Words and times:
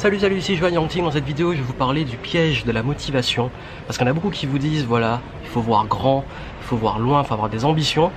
Salut 0.00 0.18
salut 0.18 0.38
ici 0.38 0.56
Joanne 0.56 0.72
Yangting, 0.72 1.04
dans 1.04 1.10
cette 1.10 1.26
vidéo 1.26 1.52
je 1.52 1.58
vais 1.58 1.62
vous 1.62 1.74
parler 1.74 2.06
du 2.06 2.16
piège 2.16 2.64
de 2.64 2.72
la 2.72 2.82
motivation 2.82 3.50
parce 3.86 4.00
en 4.00 4.06
a 4.06 4.14
beaucoup 4.14 4.30
qui 4.30 4.46
vous 4.46 4.56
disent 4.56 4.86
voilà 4.86 5.20
il 5.42 5.48
faut 5.50 5.60
voir 5.60 5.86
grand, 5.86 6.24
il 6.62 6.64
faut 6.64 6.76
voir 6.78 6.98
loin, 6.98 7.20
il 7.22 7.26
faut 7.26 7.34
avoir 7.34 7.50
des 7.50 7.66
ambitions 7.66 8.10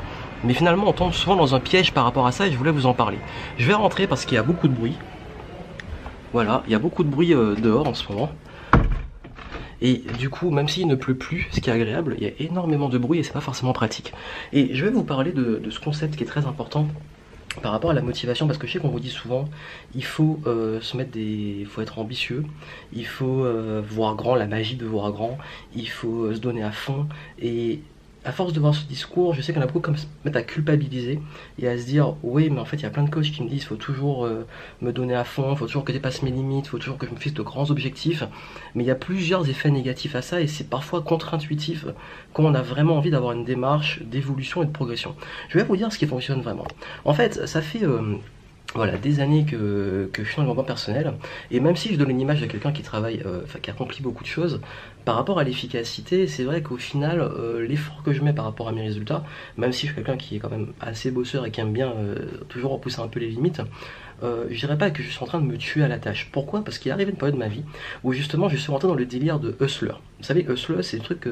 mais 0.46 0.54
finalement 0.54 0.88
on 0.88 0.94
tombe 0.94 1.12
souvent 1.12 1.36
dans 1.36 1.56
un 1.56 1.60
piège 1.60 1.92
par 1.92 2.06
rapport 2.06 2.26
à 2.26 2.32
ça 2.32 2.48
et 2.48 2.54
je 2.54 2.58
voulais 2.58 2.72
vous 2.72 2.86
en 2.86 2.94
parler. 2.94 3.18
Je 3.58 3.68
vais 3.68 3.74
rentrer 3.74 4.08
parce 4.08 4.24
qu'il 4.24 4.36
y 4.36 4.38
a 4.38 4.44
beaucoup 4.44 4.70
de 4.70 4.74
bruit. 4.74 4.98
Voilà, 6.32 6.64
il 6.68 6.72
y 6.72 6.76
a 6.76 6.80
beaucoup 6.80 7.04
de 7.04 7.10
bruit 7.10 7.34
euh, 7.34 7.54
dehors 7.56 7.86
en 7.86 7.94
ce 7.94 8.10
moment. 8.10 8.32
Et 9.82 10.04
du 10.18 10.30
coup, 10.30 10.52
même 10.52 10.70
s'il 10.70 10.88
ne 10.88 10.96
pleut 10.96 11.18
plus, 11.18 11.50
ce 11.52 11.60
qui 11.60 11.70
est 11.70 11.74
agréable, 11.74 12.16
il 12.18 12.24
y 12.24 12.28
a 12.28 12.32
énormément 12.40 12.88
de 12.88 12.98
bruit 12.98 13.20
et 13.20 13.24
c'est 13.24 13.34
pas 13.34 13.42
forcément 13.42 13.74
pratique. 13.74 14.14
Et 14.54 14.74
je 14.74 14.86
vais 14.86 14.92
vous 14.92 15.04
parler 15.04 15.34
de 15.34 15.62
ce 15.70 15.82
concept 15.82 16.16
qui 16.16 16.24
est 16.24 16.28
très 16.28 16.46
important 16.46 16.88
par 17.62 17.72
rapport 17.72 17.92
à 17.92 17.94
la 17.94 18.02
motivation, 18.02 18.48
parce 18.48 18.58
que 18.58 18.68
je 18.68 18.74
sais 18.74 18.80
qu'on 18.80 18.90
vous 18.90 19.00
dit 19.00 19.10
souvent, 19.10 19.46
il 19.96 20.04
faut 20.04 20.40
euh, 20.46 20.82
se 20.82 20.98
mettre 20.98 21.12
des, 21.12 21.58
il 21.60 21.66
faut 21.66 21.82
être 21.82 22.00
ambitieux, 22.00 22.46
il 22.94 23.06
faut 23.06 23.46
euh, 23.46 23.82
voir 23.86 24.16
grand, 24.16 24.36
la 24.36 24.48
magie 24.48 24.76
de 24.76 24.86
voir 24.86 25.12
grand, 25.12 25.38
il 25.76 25.90
faut 25.90 26.26
euh, 26.26 26.36
se 26.36 26.40
donner 26.40 26.64
à 26.64 26.72
fond, 26.72 27.08
et 27.40 27.80
à 28.26 28.32
force 28.32 28.54
de 28.54 28.60
voir 28.60 28.74
ce 28.74 28.86
discours, 28.86 29.34
je 29.34 29.42
sais 29.42 29.54
qu'on 29.54 29.62
a 29.62 29.66
beaucoup 29.66 29.80
comme 29.80 29.98
se 29.98 30.06
à 30.34 30.42
culpabiliser 30.42 31.20
et 31.60 31.68
à 31.68 31.78
se 31.78 31.86
dire 31.86 32.16
oui 32.24 32.50
mais 32.50 32.60
en 32.60 32.66
fait 32.66 32.78
il 32.78 32.84
y 32.84 32.86
a 32.86 32.90
plein 32.90 33.04
de 33.04 33.10
coachs 33.10 33.32
qui 33.32 33.44
me 33.44 33.50
disent 33.50 33.64
il 33.64 33.66
faut 33.66 33.76
toujours 33.76 34.26
euh, 34.26 34.48
me 34.82 34.92
donner 34.92 35.16
à 35.16 35.24
fond, 35.24 35.52
il 35.52 35.58
faut 35.58 35.68
toujours 35.68 35.84
que 35.84 35.92
je 35.92 35.98
dépasse 35.98 36.24
mes 36.24 36.32
limites, 36.32 36.66
il 36.66 36.70
faut 36.70 36.80
toujours 36.80 36.98
que 36.98 37.06
je 37.06 37.12
me 37.12 37.18
fixe 37.18 37.36
de 37.36 37.42
grands 37.42 37.70
objectifs. 37.70 38.24
Mais 38.74 38.84
il 38.84 38.88
y 38.88 38.92
a 38.92 38.96
plusieurs 38.96 39.50
effets 39.50 39.70
négatifs 39.70 40.16
à 40.16 40.22
ça 40.22 40.42
et 40.42 40.48
c'est 40.48 40.70
parfois 40.70 41.02
contre-intuitif 41.02 41.86
quand 42.34 42.44
on 42.44 42.54
a 42.56 42.62
vraiment 42.62 42.98
envie 42.98 43.12
d'avoir 43.12 43.34
une 43.34 43.46
démarche 43.46 44.02
d'évolution 44.04 44.64
et 44.64 44.66
de 44.66 44.72
progression. 44.72 45.16
Je 45.50 45.58
vais 45.58 45.64
vous 45.64 45.78
dire 45.78 45.92
ce 45.92 45.98
qui 45.98 46.08
fonctionne 46.08 46.42
vraiment. 46.42 46.66
En 47.06 47.14
fait 47.14 47.46
ça 47.46 47.62
fait... 47.62 47.84
Euh, 47.84 48.16
voilà, 48.76 48.98
des 48.98 49.20
années 49.20 49.46
que, 49.46 50.10
je 50.14 50.24
suis 50.24 50.36
dans 50.36 50.42
le 50.42 50.48
développement 50.48 50.64
personnel, 50.64 51.14
et 51.52 51.60
même 51.60 51.76
si 51.76 51.94
je 51.94 51.98
donne 51.98 52.10
une 52.10 52.22
image 52.22 52.42
de 52.42 52.48
quelqu'un 52.48 52.72
qui 52.72 52.82
travaille, 52.82 53.22
euh, 53.26 53.42
enfin 53.44 53.60
qui 53.60 53.70
accomplit 53.70 54.02
beaucoup 54.02 54.24
de 54.24 54.30
choses, 54.30 54.62
par 55.06 55.16
rapport 55.16 55.40
à 55.40 55.44
l'efficacité, 55.44 56.28
c'est 56.28 56.44
vrai 56.44 56.62
qu'au 56.62 56.78
final, 56.78 57.22
euh, 57.22 57.66
l'effort 57.66 58.02
que 58.04 58.14
je 58.14 58.24
mets 58.24 58.34
par 58.34 58.46
rapport 58.46 58.68
à 58.68 58.72
mes 58.72 58.82
résultats, 58.82 59.24
même 59.58 59.72
si 59.74 59.88
je 59.88 59.94
suis 59.94 59.96
quelqu'un 59.96 60.18
qui 60.18 60.38
est 60.38 60.40
quand 60.40 60.50
même 60.50 60.74
assez 60.82 61.12
bosseur 61.12 61.46
et 61.46 61.52
qui 61.52 61.62
aime 61.62 61.74
bien 61.74 61.92
euh, 61.92 62.16
toujours 62.50 62.72
repousser 62.72 63.02
un 63.02 63.08
peu 63.08 63.20
les 63.20 63.30
limites, 63.30 63.62
euh, 64.24 64.46
je 64.50 64.60
dirais 64.60 64.78
pas 64.78 64.92
que 64.92 65.04
je 65.04 65.10
suis 65.10 65.24
en 65.24 65.28
train 65.28 65.42
de 65.42 65.46
me 65.46 65.58
tuer 65.58 65.84
à 65.84 65.88
la 65.88 66.00
tâche. 66.00 66.30
Pourquoi? 66.32 66.64
Parce 66.64 66.78
qu'il 66.78 66.92
est 66.92 67.04
une 67.04 67.16
période 67.16 67.36
de 67.36 67.40
ma 67.40 67.48
vie 67.48 67.64
où 68.04 68.14
justement 68.14 68.50
je 68.50 68.58
suis 68.58 68.72
rentré 68.72 68.88
dans 68.88 68.96
le 68.96 69.06
délire 69.06 69.40
de 69.40 69.56
hustler. 69.60 69.94
Vous 70.20 70.28
savez, 70.28 70.46
hustler, 70.48 70.84
c'est 70.84 70.98
le 70.98 71.04
truc 71.04 71.28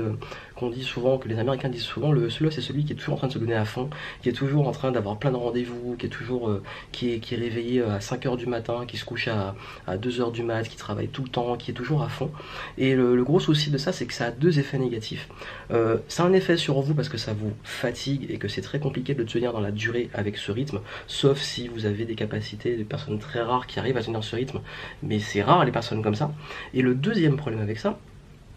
qu'on 0.56 0.70
dit 0.70 0.84
souvent, 0.84 1.18
que 1.18 1.30
les 1.30 1.40
Américains 1.40 1.70
disent 1.70 1.82
souvent. 1.84 2.12
Le 2.12 2.28
hustler, 2.28 2.52
c'est 2.52 2.62
celui 2.62 2.84
qui 2.84 2.92
est 2.92 2.96
toujours 2.98 3.16
en 3.16 3.18
train 3.18 3.28
de 3.28 3.34
se 3.34 3.40
donner 3.40 3.56
à 3.56 3.64
fond, 3.64 3.90
qui 4.22 4.30
est 4.30 4.34
toujours 4.34 4.68
en 4.68 4.72
train 4.72 4.92
d'avoir 4.92 5.18
plein 5.18 5.32
de 5.32 5.38
rendez-vous, 5.38 5.96
qui 5.98 6.08
est 6.08 6.10
toujours 6.10 6.50
euh, 6.50 6.62
qui, 6.92 7.14
est, 7.14 7.36
réveillé 7.36 7.82
à 7.82 8.00
5h 8.00 8.36
du 8.36 8.48
matin, 8.48 8.84
qui 8.86 8.98
se 8.98 9.06
couche 9.06 9.28
à, 9.28 9.56
à 9.88 9.98
2h 9.98 10.32
du 10.34 10.44
mat, 10.44 10.64
qui 10.64 10.76
travaille 10.76 11.08
tout 11.08 11.24
le 11.24 11.30
temps, 11.30 11.56
qui 11.56 11.72
est 11.72 11.74
toujours 11.74 12.04
à 12.04 12.10
fond. 12.10 12.32
Et 12.78 12.96
le, 12.96 13.24
gros 13.24 13.40
souci 13.40 13.72
de 13.72 13.78
ça, 13.78 13.92
c'est 13.94 14.06
que 14.06 14.14
ça 14.14 14.26
a 14.26 14.32
deux 14.32 14.60
effets 14.60 14.78
négatifs. 14.78 15.30
Euh, 15.72 15.98
ça 16.08 16.24
a 16.24 16.26
un 16.26 16.34
effet 16.34 16.58
sur 16.58 16.80
vous 16.82 16.94
parce 16.94 17.10
que 17.10 17.18
ça 17.18 17.34
vous 17.34 17.54
fatigue 17.64 18.28
et 18.30 18.38
que 18.38 18.48
c'est 18.48 18.62
très 18.62 18.80
compliqué 18.80 19.14
de 19.14 19.24
tenir 19.24 19.54
dans 19.54 19.62
la 19.62 19.72
durée 19.72 20.10
avec 20.14 20.38
ce 20.38 20.52
rythme, 20.52 20.82
sauf 21.08 21.40
si 21.40 21.68
vous 21.68 21.86
avez 21.86 22.06
des 22.06 22.16
capacités 22.16 22.81
personnes 22.84 23.20
très 23.20 23.42
rares 23.42 23.68
qui 23.68 23.80
arrivent 23.80 23.98
à 23.98 24.04
tenir 24.04 24.24
ce 24.24 24.36
rythme, 24.36 24.60
mais 25.04 25.20
c'est 25.20 25.42
rare 25.42 25.66
les 25.66 25.72
personnes 25.72 26.02
comme 26.02 26.16
ça. 26.16 26.32
Et 26.74 26.82
le 26.82 26.96
deuxième 26.96 27.38
problème 27.38 27.62
avec 27.62 27.80
ça, 27.80 27.98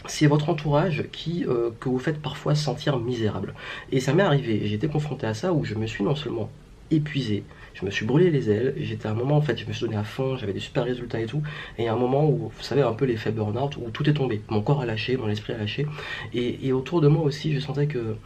c'est 0.06 0.26
votre 0.26 0.50
entourage 0.50 1.04
qui 1.12 1.44
euh, 1.46 1.70
que 1.80 1.88
vous 1.88 1.98
faites 1.98 2.20
parfois 2.20 2.54
sentir 2.54 2.98
misérable. 2.98 3.54
Et 3.90 4.00
ça 4.00 4.12
m'est 4.12 4.22
arrivé, 4.22 4.62
j'ai 4.64 4.74
été 4.74 4.88
confronté 4.88 5.26
à 5.26 5.34
ça 5.34 5.52
où 5.52 5.64
je 5.64 5.74
me 5.74 5.86
suis 5.86 6.04
non 6.04 6.14
seulement 6.14 6.50
épuisé, 6.90 7.44
je 7.74 7.84
me 7.84 7.90
suis 7.90 8.06
brûlé 8.06 8.30
les 8.30 8.50
ailes, 8.50 8.74
j'étais 8.76 9.08
à 9.08 9.10
un 9.10 9.14
moment 9.14 9.36
en 9.36 9.40
fait, 9.40 9.58
je 9.58 9.66
me 9.66 9.72
suis 9.72 9.84
donné 9.86 9.96
à 9.96 10.04
fond, 10.04 10.36
j'avais 10.36 10.52
des 10.52 10.60
super 10.60 10.84
résultats 10.84 11.20
et 11.20 11.26
tout, 11.26 11.42
et 11.78 11.88
a 11.88 11.92
un 11.92 11.96
moment 11.96 12.28
où, 12.28 12.52
vous 12.54 12.62
savez, 12.62 12.82
un 12.82 12.92
peu 12.92 13.04
l'effet 13.04 13.32
burn-out, 13.32 13.76
où 13.78 13.90
tout 13.90 14.08
est 14.08 14.12
tombé, 14.12 14.42
mon 14.48 14.60
corps 14.60 14.82
a 14.82 14.86
lâché, 14.86 15.16
mon 15.16 15.28
esprit 15.28 15.54
a 15.54 15.58
lâché, 15.58 15.86
et, 16.34 16.66
et 16.66 16.72
autour 16.72 17.00
de 17.00 17.08
moi 17.08 17.24
aussi, 17.24 17.54
je 17.54 17.60
sentais 17.60 17.86
que 17.86 18.16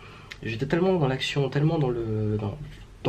j'étais 0.42 0.66
tellement 0.66 0.98
dans 0.98 1.08
l'action, 1.08 1.48
tellement 1.48 1.78
dans 1.78 1.88
le, 1.88 2.36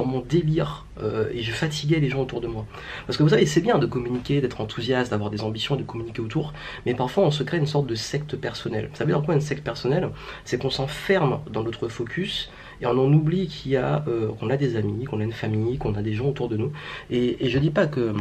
mon 0.06 0.22
délire 0.22 0.86
euh, 1.02 1.30
et 1.34 1.42
je 1.42 1.52
fatiguais 1.52 2.00
les 2.00 2.10
gens 2.10 2.22
autour 2.22 2.42
de 2.42 2.48
moi. 2.48 2.66
Parce 3.06 3.18
que 3.18 3.24
vous 3.24 3.30
savez, 3.30 3.46
c'est 3.46 3.62
bien 3.62 3.78
de 3.78 3.86
communiquer, 3.86 4.42
d'être 4.42 4.62
enthousiaste, 4.62 5.12
d'avoir 5.12 5.30
des 5.30 5.42
ambitions, 5.42 5.76
de 5.76 5.84
communiquer 5.84 6.22
autour, 6.22 6.54
mais 6.86 6.94
parfois 6.94 7.24
on 7.26 7.32
se 7.32 7.44
crée 7.44 7.58
une 7.58 7.68
sorte 7.68 7.88
de 7.88 7.96
secte 7.96 8.36
personnelle. 8.36 8.90
Vous 8.92 8.98
savez 8.98 9.14
dans 9.14 9.22
quoi 9.22 9.36
une 9.36 9.42
secte 9.42 9.64
personnelle? 9.64 10.10
C'est 10.46 10.62
qu'on 10.62 10.70
s'enferme 10.70 11.40
dans 11.52 11.64
notre 11.64 11.88
focus 11.88 12.50
et 12.82 12.86
on 12.86 12.92
en 12.92 13.14
oublie 13.14 13.48
qu'il 13.48 13.72
y 13.72 13.78
a, 13.78 14.04
euh, 14.08 14.30
qu'on 14.40 14.50
a 14.50 14.58
des 14.58 14.76
amis, 14.76 15.06
qu'on 15.06 15.20
a 15.20 15.24
une 15.24 15.34
famille, 15.34 15.78
qu'on 15.78 15.96
a 15.96 16.02
des 16.02 16.14
gens 16.14 16.28
autour 16.28 16.50
de 16.50 16.58
nous. 16.58 16.72
Et, 17.10 17.46
et 17.46 17.50
je 17.50 17.60
dis 17.60 17.72
pas 17.72 17.88
que 17.88 18.14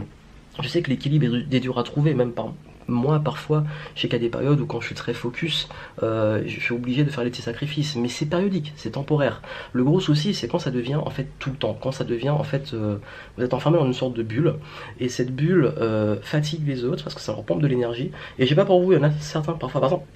je 0.61 0.69
sais 0.69 0.83
que 0.83 0.91
l'équilibre 0.91 1.37
est 1.51 1.61
dur 1.61 1.79
à 1.79 1.85
trouver, 1.85 2.15
même 2.15 2.33
par, 2.33 2.53
moi 2.89 3.21
parfois, 3.21 3.65
je 3.95 4.01
sais 4.03 4.09
qu'il 4.09 4.19
des 4.19 4.29
périodes 4.29 4.61
où 4.61 4.67
quand 4.67 4.81
je 4.81 4.87
suis 4.87 4.95
très 4.95 5.15
focus, 5.15 5.69
euh, 6.03 6.43
je 6.47 6.61
suis 6.61 6.75
obligé 6.75 7.05
de 7.05 7.11
faire 7.11 7.23
des 7.23 7.31
petits 7.31 7.43
sacrifices, 7.43 7.97
mais 7.97 8.09
c'est 8.09 8.27
périodique, 8.27 8.73
c'est 8.77 8.93
temporaire. 8.93 9.43
Le 9.73 9.85
gros 9.85 10.01
souci, 10.01 10.35
c'est 10.35 10.49
quand 10.49 10.59
ça 10.59 10.71
devient 10.71 10.97
en 10.97 11.11
fait 11.11 11.29
tout 11.39 11.51
le 11.51 11.57
temps, 11.57 11.79
quand 11.81 11.93
ça 11.93 12.05
devient 12.05 12.31
en 12.31 12.45
fait, 12.45 12.73
euh, 12.73 12.97
vous 13.37 13.45
êtes 13.45 13.55
enfermé 13.55 13.79
dans 13.79 13.87
une 13.87 13.93
sorte 13.93 14.15
de 14.15 14.23
bulle, 14.23 14.55
et 14.99 15.09
cette 15.09 15.35
bulle 15.35 15.73
euh, 15.79 16.17
fatigue 16.23 16.67
les 16.67 16.85
autres 16.85 17.05
parce 17.05 17.15
que 17.15 17.21
ça 17.21 17.33
leur 17.33 17.45
pompe 17.45 17.63
de 17.63 17.67
l'énergie. 17.67 18.11
Et 18.39 18.47
j'ai 18.47 18.55
pas 18.55 18.65
pour 18.65 18.83
vous, 18.83 18.93
il 18.93 18.97
y 18.97 18.99
en 18.99 19.05
a 19.05 19.11
certains 19.21 19.53
parfois, 19.53 19.81
par 19.81 19.91
exemple, 19.91 20.07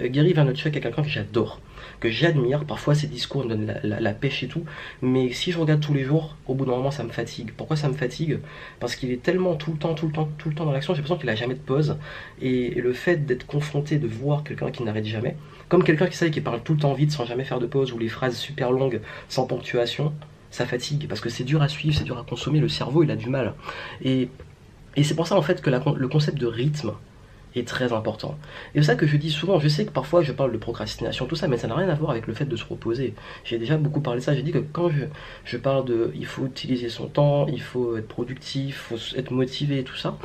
Gary 0.00 0.32
Vaynerchuk 0.32 0.76
est 0.76 0.80
quelqu'un 0.80 1.02
que 1.02 1.08
j'adore 1.08 1.60
que 2.02 2.10
j'admire. 2.10 2.64
Parfois, 2.64 2.94
ses 2.94 3.06
discours 3.06 3.44
me 3.44 3.50
donnent 3.50 3.80
la, 3.82 4.12
pêche 4.12 4.42
et 4.42 4.48
tout. 4.48 4.64
Mais 5.00 5.32
si 5.32 5.52
je 5.52 5.58
regarde 5.58 5.80
tous 5.80 5.94
les 5.94 6.04
jours, 6.04 6.36
au 6.46 6.54
bout 6.54 6.64
d'un 6.64 6.72
moment, 6.72 6.90
ça 6.90 7.04
me 7.04 7.10
fatigue. 7.10 7.52
Pourquoi 7.56 7.76
ça 7.76 7.88
me 7.88 7.94
fatigue? 7.94 8.40
Parce 8.80 8.96
qu'il 8.96 9.10
est 9.10 9.22
tellement 9.22 9.54
tout 9.54 9.72
le 9.72 9.78
temps, 9.78 9.94
tout 9.94 10.06
le 10.06 10.12
temps, 10.12 10.28
tout 10.38 10.48
le 10.48 10.54
temps 10.54 10.64
dans 10.64 10.72
l'action. 10.72 10.94
J'ai 10.94 10.98
l'impression 10.98 11.18
qu'il 11.18 11.30
a 11.30 11.36
jamais 11.36 11.54
de 11.54 11.60
pause. 11.60 11.96
Et, 12.40 12.70
le 12.82 12.92
fait 12.92 13.24
d'être 13.24 13.46
confronté, 13.46 13.98
de 13.98 14.08
voir 14.08 14.42
quelqu'un 14.42 14.70
qui 14.72 14.82
n'arrête 14.82 15.06
jamais, 15.06 15.36
comme 15.68 15.84
quelqu'un 15.84 16.06
qui 16.06 16.16
sait 16.16 16.30
qui 16.30 16.40
parle 16.40 16.62
tout 16.62 16.74
le 16.74 16.80
temps 16.80 16.94
vite 16.94 17.12
sans 17.12 17.24
jamais 17.24 17.44
faire 17.44 17.60
de 17.60 17.66
pause, 17.66 17.92
ou 17.92 17.98
les 17.98 18.08
phrases 18.08 18.36
super 18.36 18.72
longues 18.72 19.00
sans 19.28 19.46
ponctuation, 19.46 20.12
ça 20.50 20.66
fatigue. 20.66 21.06
Parce 21.08 21.20
que 21.20 21.28
c'est 21.28 21.44
dur 21.44 21.62
à 21.62 21.68
suivre, 21.68 21.94
c'est 21.96 22.04
dur 22.04 22.18
à 22.18 22.24
consommer. 22.24 22.58
Le 22.58 22.68
cerveau, 22.68 23.04
il 23.04 23.10
a 23.12 23.16
du 23.16 23.28
mal. 23.28 23.54
Et 24.02 24.28
c'est 25.02 25.14
pour 25.14 25.28
ça, 25.28 25.36
en 25.36 25.42
fait, 25.42 25.62
que 25.62 25.70
le 25.70 26.08
concept 26.08 26.38
de 26.38 26.46
rythme, 26.46 26.92
est 27.54 27.66
très 27.66 27.92
important. 27.92 28.38
Et 28.74 28.80
c'est 28.80 28.86
ça 28.86 28.94
que 28.94 29.06
je 29.06 29.16
dis 29.16 29.30
souvent, 29.30 29.58
je 29.58 29.68
sais 29.68 29.84
que 29.84 29.90
parfois 29.90 30.22
je 30.22 30.32
parle 30.32 30.52
de 30.52 30.58
procrastination, 30.58 31.26
tout 31.26 31.36
ça, 31.36 31.48
mais 31.48 31.56
ça 31.56 31.68
n'a 31.68 31.74
rien 31.74 31.88
à 31.88 31.94
voir 31.94 32.10
avec 32.10 32.26
le 32.26 32.34
fait 32.34 32.44
de 32.44 32.56
se 32.56 32.64
reposer. 32.64 33.14
J'ai 33.44 33.58
déjà 33.58 33.76
beaucoup 33.76 34.00
parlé 34.00 34.20
de 34.20 34.24
ça, 34.24 34.34
j'ai 34.34 34.42
dit 34.42 34.52
que 34.52 34.58
quand 34.58 34.88
je, 34.88 35.04
je 35.44 35.56
parle 35.56 35.84
de 35.84 36.12
il 36.14 36.26
faut 36.26 36.46
utiliser 36.46 36.88
son 36.88 37.06
temps, 37.06 37.46
il 37.46 37.62
faut 37.62 37.96
être 37.96 38.08
productif, 38.08 38.88
il 38.90 38.98
faut 38.98 39.18
être 39.18 39.30
motivé, 39.30 39.84
tout 39.84 39.96
ça, 39.96 40.16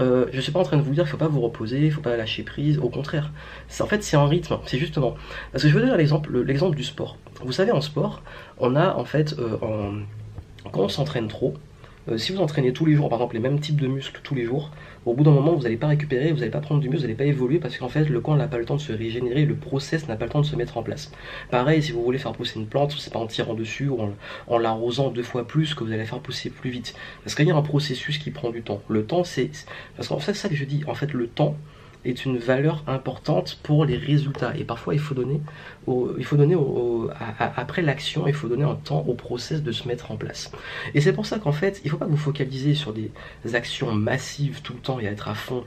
euh, 0.00 0.26
je 0.30 0.36
ne 0.36 0.42
suis 0.42 0.52
pas 0.52 0.60
en 0.60 0.64
train 0.64 0.76
de 0.76 0.82
vous 0.82 0.92
dire 0.92 1.04
qu'il 1.04 1.14
ne 1.14 1.18
faut 1.18 1.24
pas 1.24 1.28
vous 1.28 1.40
reposer, 1.40 1.78
il 1.78 1.86
ne 1.86 1.90
faut 1.90 2.00
pas 2.00 2.16
lâcher 2.16 2.42
prise, 2.42 2.78
au 2.78 2.88
contraire. 2.88 3.30
En 3.80 3.86
fait, 3.86 4.02
c'est 4.02 4.16
un 4.16 4.26
rythme, 4.26 4.58
c'est 4.66 4.78
justement. 4.78 5.16
Parce 5.52 5.64
que 5.64 5.70
je 5.70 5.74
veux 5.74 5.80
donner 5.80 5.96
l'exemple, 5.96 6.42
l'exemple 6.42 6.76
du 6.76 6.84
sport. 6.84 7.16
Vous 7.42 7.52
savez, 7.52 7.72
en 7.72 7.80
sport, 7.80 8.22
on 8.58 8.76
a 8.76 8.94
en 8.94 9.04
fait, 9.04 9.34
euh, 9.38 9.56
quand 10.72 10.80
on 10.80 10.88
s'entraîne 10.88 11.28
trop, 11.28 11.54
euh, 12.08 12.18
si 12.18 12.32
vous 12.32 12.40
entraînez 12.40 12.72
tous 12.72 12.86
les 12.86 12.94
jours, 12.94 13.08
par 13.08 13.18
exemple, 13.18 13.34
les 13.34 13.40
mêmes 13.40 13.58
types 13.58 13.80
de 13.80 13.88
muscles 13.88 14.20
tous 14.22 14.34
les 14.34 14.44
jours, 14.44 14.70
au 15.04 15.14
bout 15.14 15.24
d'un 15.24 15.30
moment, 15.30 15.54
vous 15.54 15.62
n'allez 15.62 15.76
pas 15.76 15.86
récupérer, 15.86 16.32
vous 16.32 16.38
n'allez 16.38 16.50
pas 16.50 16.60
prendre 16.60 16.80
du 16.80 16.88
muscle, 16.88 17.02
vous 17.02 17.06
n'allez 17.06 17.16
pas 17.16 17.24
évoluer 17.24 17.58
parce 17.58 17.76
qu'en 17.78 17.88
fait, 17.88 18.04
le 18.08 18.20
corps 18.20 18.36
n'a 18.36 18.48
pas 18.48 18.58
le 18.58 18.64
temps 18.64 18.76
de 18.76 18.80
se 18.80 18.92
régénérer, 18.92 19.44
le 19.44 19.54
process 19.54 20.08
n'a 20.08 20.16
pas 20.16 20.24
le 20.24 20.30
temps 20.30 20.40
de 20.40 20.46
se 20.46 20.56
mettre 20.56 20.76
en 20.76 20.82
place. 20.82 21.12
Pareil, 21.50 21.82
si 21.82 21.92
vous 21.92 22.02
voulez 22.02 22.18
faire 22.18 22.32
pousser 22.32 22.58
une 22.58 22.66
plante, 22.66 22.94
c'est 22.98 23.12
pas 23.12 23.18
en 23.18 23.26
tirant 23.26 23.54
dessus 23.54 23.88
ou 23.88 23.98
en, 24.48 24.58
l'arrosant 24.58 25.10
deux 25.10 25.22
fois 25.22 25.46
plus 25.46 25.74
que 25.74 25.84
vous 25.84 25.92
allez 25.92 26.04
faire 26.04 26.20
pousser 26.20 26.50
plus 26.50 26.70
vite. 26.70 26.94
Parce 27.24 27.34
qu'il 27.34 27.46
y 27.46 27.50
a 27.50 27.56
un 27.56 27.62
processus 27.62 28.18
qui 28.18 28.30
prend 28.30 28.50
du 28.50 28.62
temps. 28.62 28.82
Le 28.88 29.04
temps, 29.04 29.24
c'est. 29.24 29.50
Parce 29.96 30.08
qu'en 30.08 30.18
fait, 30.18 30.34
c'est 30.34 30.42
ça 30.42 30.48
que 30.48 30.56
je 30.56 30.64
dis. 30.64 30.82
En 30.86 30.94
fait, 30.94 31.12
le 31.12 31.28
temps, 31.28 31.56
est 32.08 32.24
une 32.24 32.38
valeur 32.38 32.82
importante 32.86 33.58
pour 33.62 33.84
les 33.84 33.96
résultats. 33.96 34.56
Et 34.56 34.64
parfois, 34.64 34.94
il 34.94 35.00
faut 35.00 35.14
donner, 35.14 35.40
il 35.86 36.24
faut 36.24 36.36
donner 36.36 36.56
après 37.56 37.82
l'action, 37.82 38.26
il 38.26 38.34
faut 38.34 38.48
donner 38.48 38.64
un 38.64 38.74
temps 38.76 39.04
au 39.06 39.14
process 39.14 39.62
de 39.62 39.72
se 39.72 39.86
mettre 39.88 40.10
en 40.10 40.16
place. 40.16 40.50
Et 40.94 41.00
c'est 41.00 41.12
pour 41.12 41.26
ça 41.26 41.38
qu'en 41.38 41.52
fait, 41.52 41.80
il 41.84 41.86
ne 41.86 41.90
faut 41.90 41.98
pas 41.98 42.06
vous 42.06 42.16
focaliser 42.16 42.74
sur 42.74 42.92
des 42.92 43.10
actions 43.54 43.92
massives 43.92 44.62
tout 44.62 44.72
le 44.72 44.80
temps 44.80 45.00
et 45.00 45.04
être 45.04 45.28
à 45.28 45.34
fond 45.34 45.64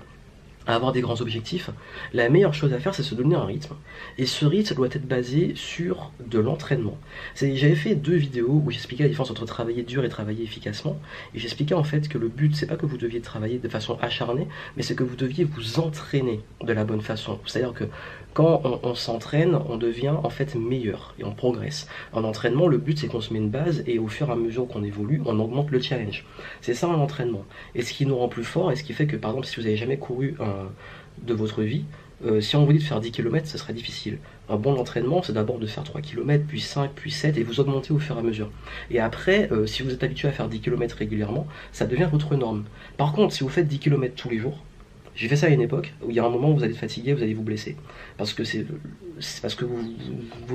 avoir 0.75 0.91
des 0.91 1.01
grands 1.01 1.21
objectifs, 1.21 1.69
la 2.13 2.29
meilleure 2.29 2.53
chose 2.53 2.73
à 2.73 2.79
faire, 2.79 2.93
c'est 2.93 3.03
se 3.03 3.15
donner 3.15 3.35
un 3.35 3.45
rythme. 3.45 3.75
Et 4.17 4.25
ce 4.25 4.45
rythme 4.45 4.75
doit 4.75 4.87
être 4.87 5.07
basé 5.07 5.53
sur 5.55 6.11
de 6.25 6.39
l'entraînement. 6.39 6.97
J'avais 7.35 7.75
fait 7.75 7.95
deux 7.95 8.15
vidéos 8.15 8.61
où 8.65 8.71
j'expliquais 8.71 9.03
la 9.03 9.09
différence 9.09 9.31
entre 9.31 9.45
travailler 9.45 9.83
dur 9.83 10.03
et 10.05 10.09
travailler 10.09 10.43
efficacement. 10.43 10.99
Et 11.33 11.39
j'expliquais 11.39 11.75
en 11.75 11.83
fait 11.83 12.07
que 12.07 12.17
le 12.17 12.27
but, 12.27 12.55
c'est 12.55 12.67
pas 12.67 12.75
que 12.75 12.85
vous 12.85 12.97
deviez 12.97 13.21
travailler 13.21 13.57
de 13.57 13.69
façon 13.69 13.97
acharnée, 14.01 14.47
mais 14.77 14.83
c'est 14.83 14.95
que 14.95 15.03
vous 15.03 15.15
deviez 15.15 15.43
vous 15.43 15.79
entraîner 15.79 16.41
de 16.61 16.73
la 16.73 16.83
bonne 16.83 17.01
façon. 17.01 17.39
C'est-à-dire 17.45 17.73
que 17.73 17.85
quand 18.33 18.61
on, 18.83 18.95
s'entraîne, 18.95 19.57
on 19.67 19.77
devient 19.77 20.13
en 20.23 20.29
fait 20.29 20.55
meilleur 20.55 21.15
et 21.19 21.23
on 21.23 21.33
progresse. 21.33 21.87
En 22.13 22.23
entraînement, 22.23 22.67
le 22.67 22.77
but 22.77 22.97
c'est 22.97 23.07
qu'on 23.07 23.21
se 23.21 23.33
met 23.33 23.39
une 23.39 23.49
base 23.49 23.83
et 23.87 23.99
au 23.99 24.07
fur 24.07 24.29
et 24.29 24.31
à 24.31 24.35
mesure 24.35 24.67
qu'on 24.67 24.83
évolue, 24.83 25.21
on 25.25 25.39
augmente 25.39 25.71
le 25.71 25.81
challenge. 25.81 26.25
C'est 26.61 26.73
ça 26.73 26.87
un 26.87 26.99
entraînement. 26.99 27.45
Et 27.75 27.81
ce 27.81 27.91
qui 27.93 28.05
nous 28.05 28.17
rend 28.17 28.27
plus 28.27 28.43
fort 28.43 28.71
et 28.71 28.75
ce 28.75 28.83
qui 28.83 28.93
fait 28.93 29.07
que 29.07 29.15
par 29.15 29.31
exemple 29.31 29.47
si 29.47 29.55
vous 29.57 29.63
n'avez 29.63 29.77
jamais 29.77 29.97
couru 29.97 30.37
de 31.23 31.33
votre 31.33 31.63
vie, 31.63 31.83
euh, 32.25 32.41
si 32.41 32.57
on 32.57 32.65
vous 32.65 32.73
dit 32.73 32.79
de 32.79 32.83
faire 32.83 32.99
10 32.99 33.11
km, 33.11 33.47
ce 33.47 33.57
serait 33.57 33.73
difficile. 33.73 34.17
Un 34.49 34.57
bon 34.57 34.77
entraînement, 34.77 35.21
c'est 35.23 35.33
d'abord 35.33 35.57
de 35.57 35.65
faire 35.65 35.83
3 35.83 36.01
km, 36.01 36.43
puis 36.45 36.59
5, 36.59 36.91
puis 36.93 37.11
7, 37.11 37.37
et 37.37 37.43
vous 37.43 37.59
augmentez 37.59 37.93
au 37.93 37.99
fur 37.99 38.17
et 38.17 38.19
à 38.19 38.21
mesure. 38.21 38.51
Et 38.91 38.99
après, 38.99 39.49
euh, 39.51 39.65
si 39.65 39.83
vous 39.83 39.91
êtes 39.91 40.03
habitué 40.03 40.27
à 40.27 40.31
faire 40.31 40.49
10 40.49 40.59
km 40.59 40.97
régulièrement, 40.97 41.47
ça 41.71 41.85
devient 41.85 42.09
votre 42.11 42.35
norme. 42.35 42.65
Par 42.97 43.13
contre, 43.13 43.33
si 43.33 43.43
vous 43.43 43.49
faites 43.49 43.67
10 43.67 43.79
km 43.79 44.15
tous 44.15 44.29
les 44.29 44.37
jours, 44.39 44.57
J'ai 45.15 45.27
fait 45.27 45.35
ça 45.35 45.47
à 45.47 45.49
une 45.49 45.61
époque 45.61 45.93
où 46.01 46.09
il 46.09 46.15
y 46.15 46.19
a 46.19 46.25
un 46.25 46.29
moment 46.29 46.51
où 46.51 46.55
vous 46.55 46.63
allez 46.63 46.73
être 46.73 46.79
fatigué, 46.79 47.13
vous 47.13 47.23
allez 47.23 47.33
vous 47.33 47.43
blesser. 47.43 47.75
Parce 48.17 48.33
que 48.33 48.43
c'est 48.43 48.65
parce 49.41 49.55
que 49.55 49.65
vous 49.65 49.81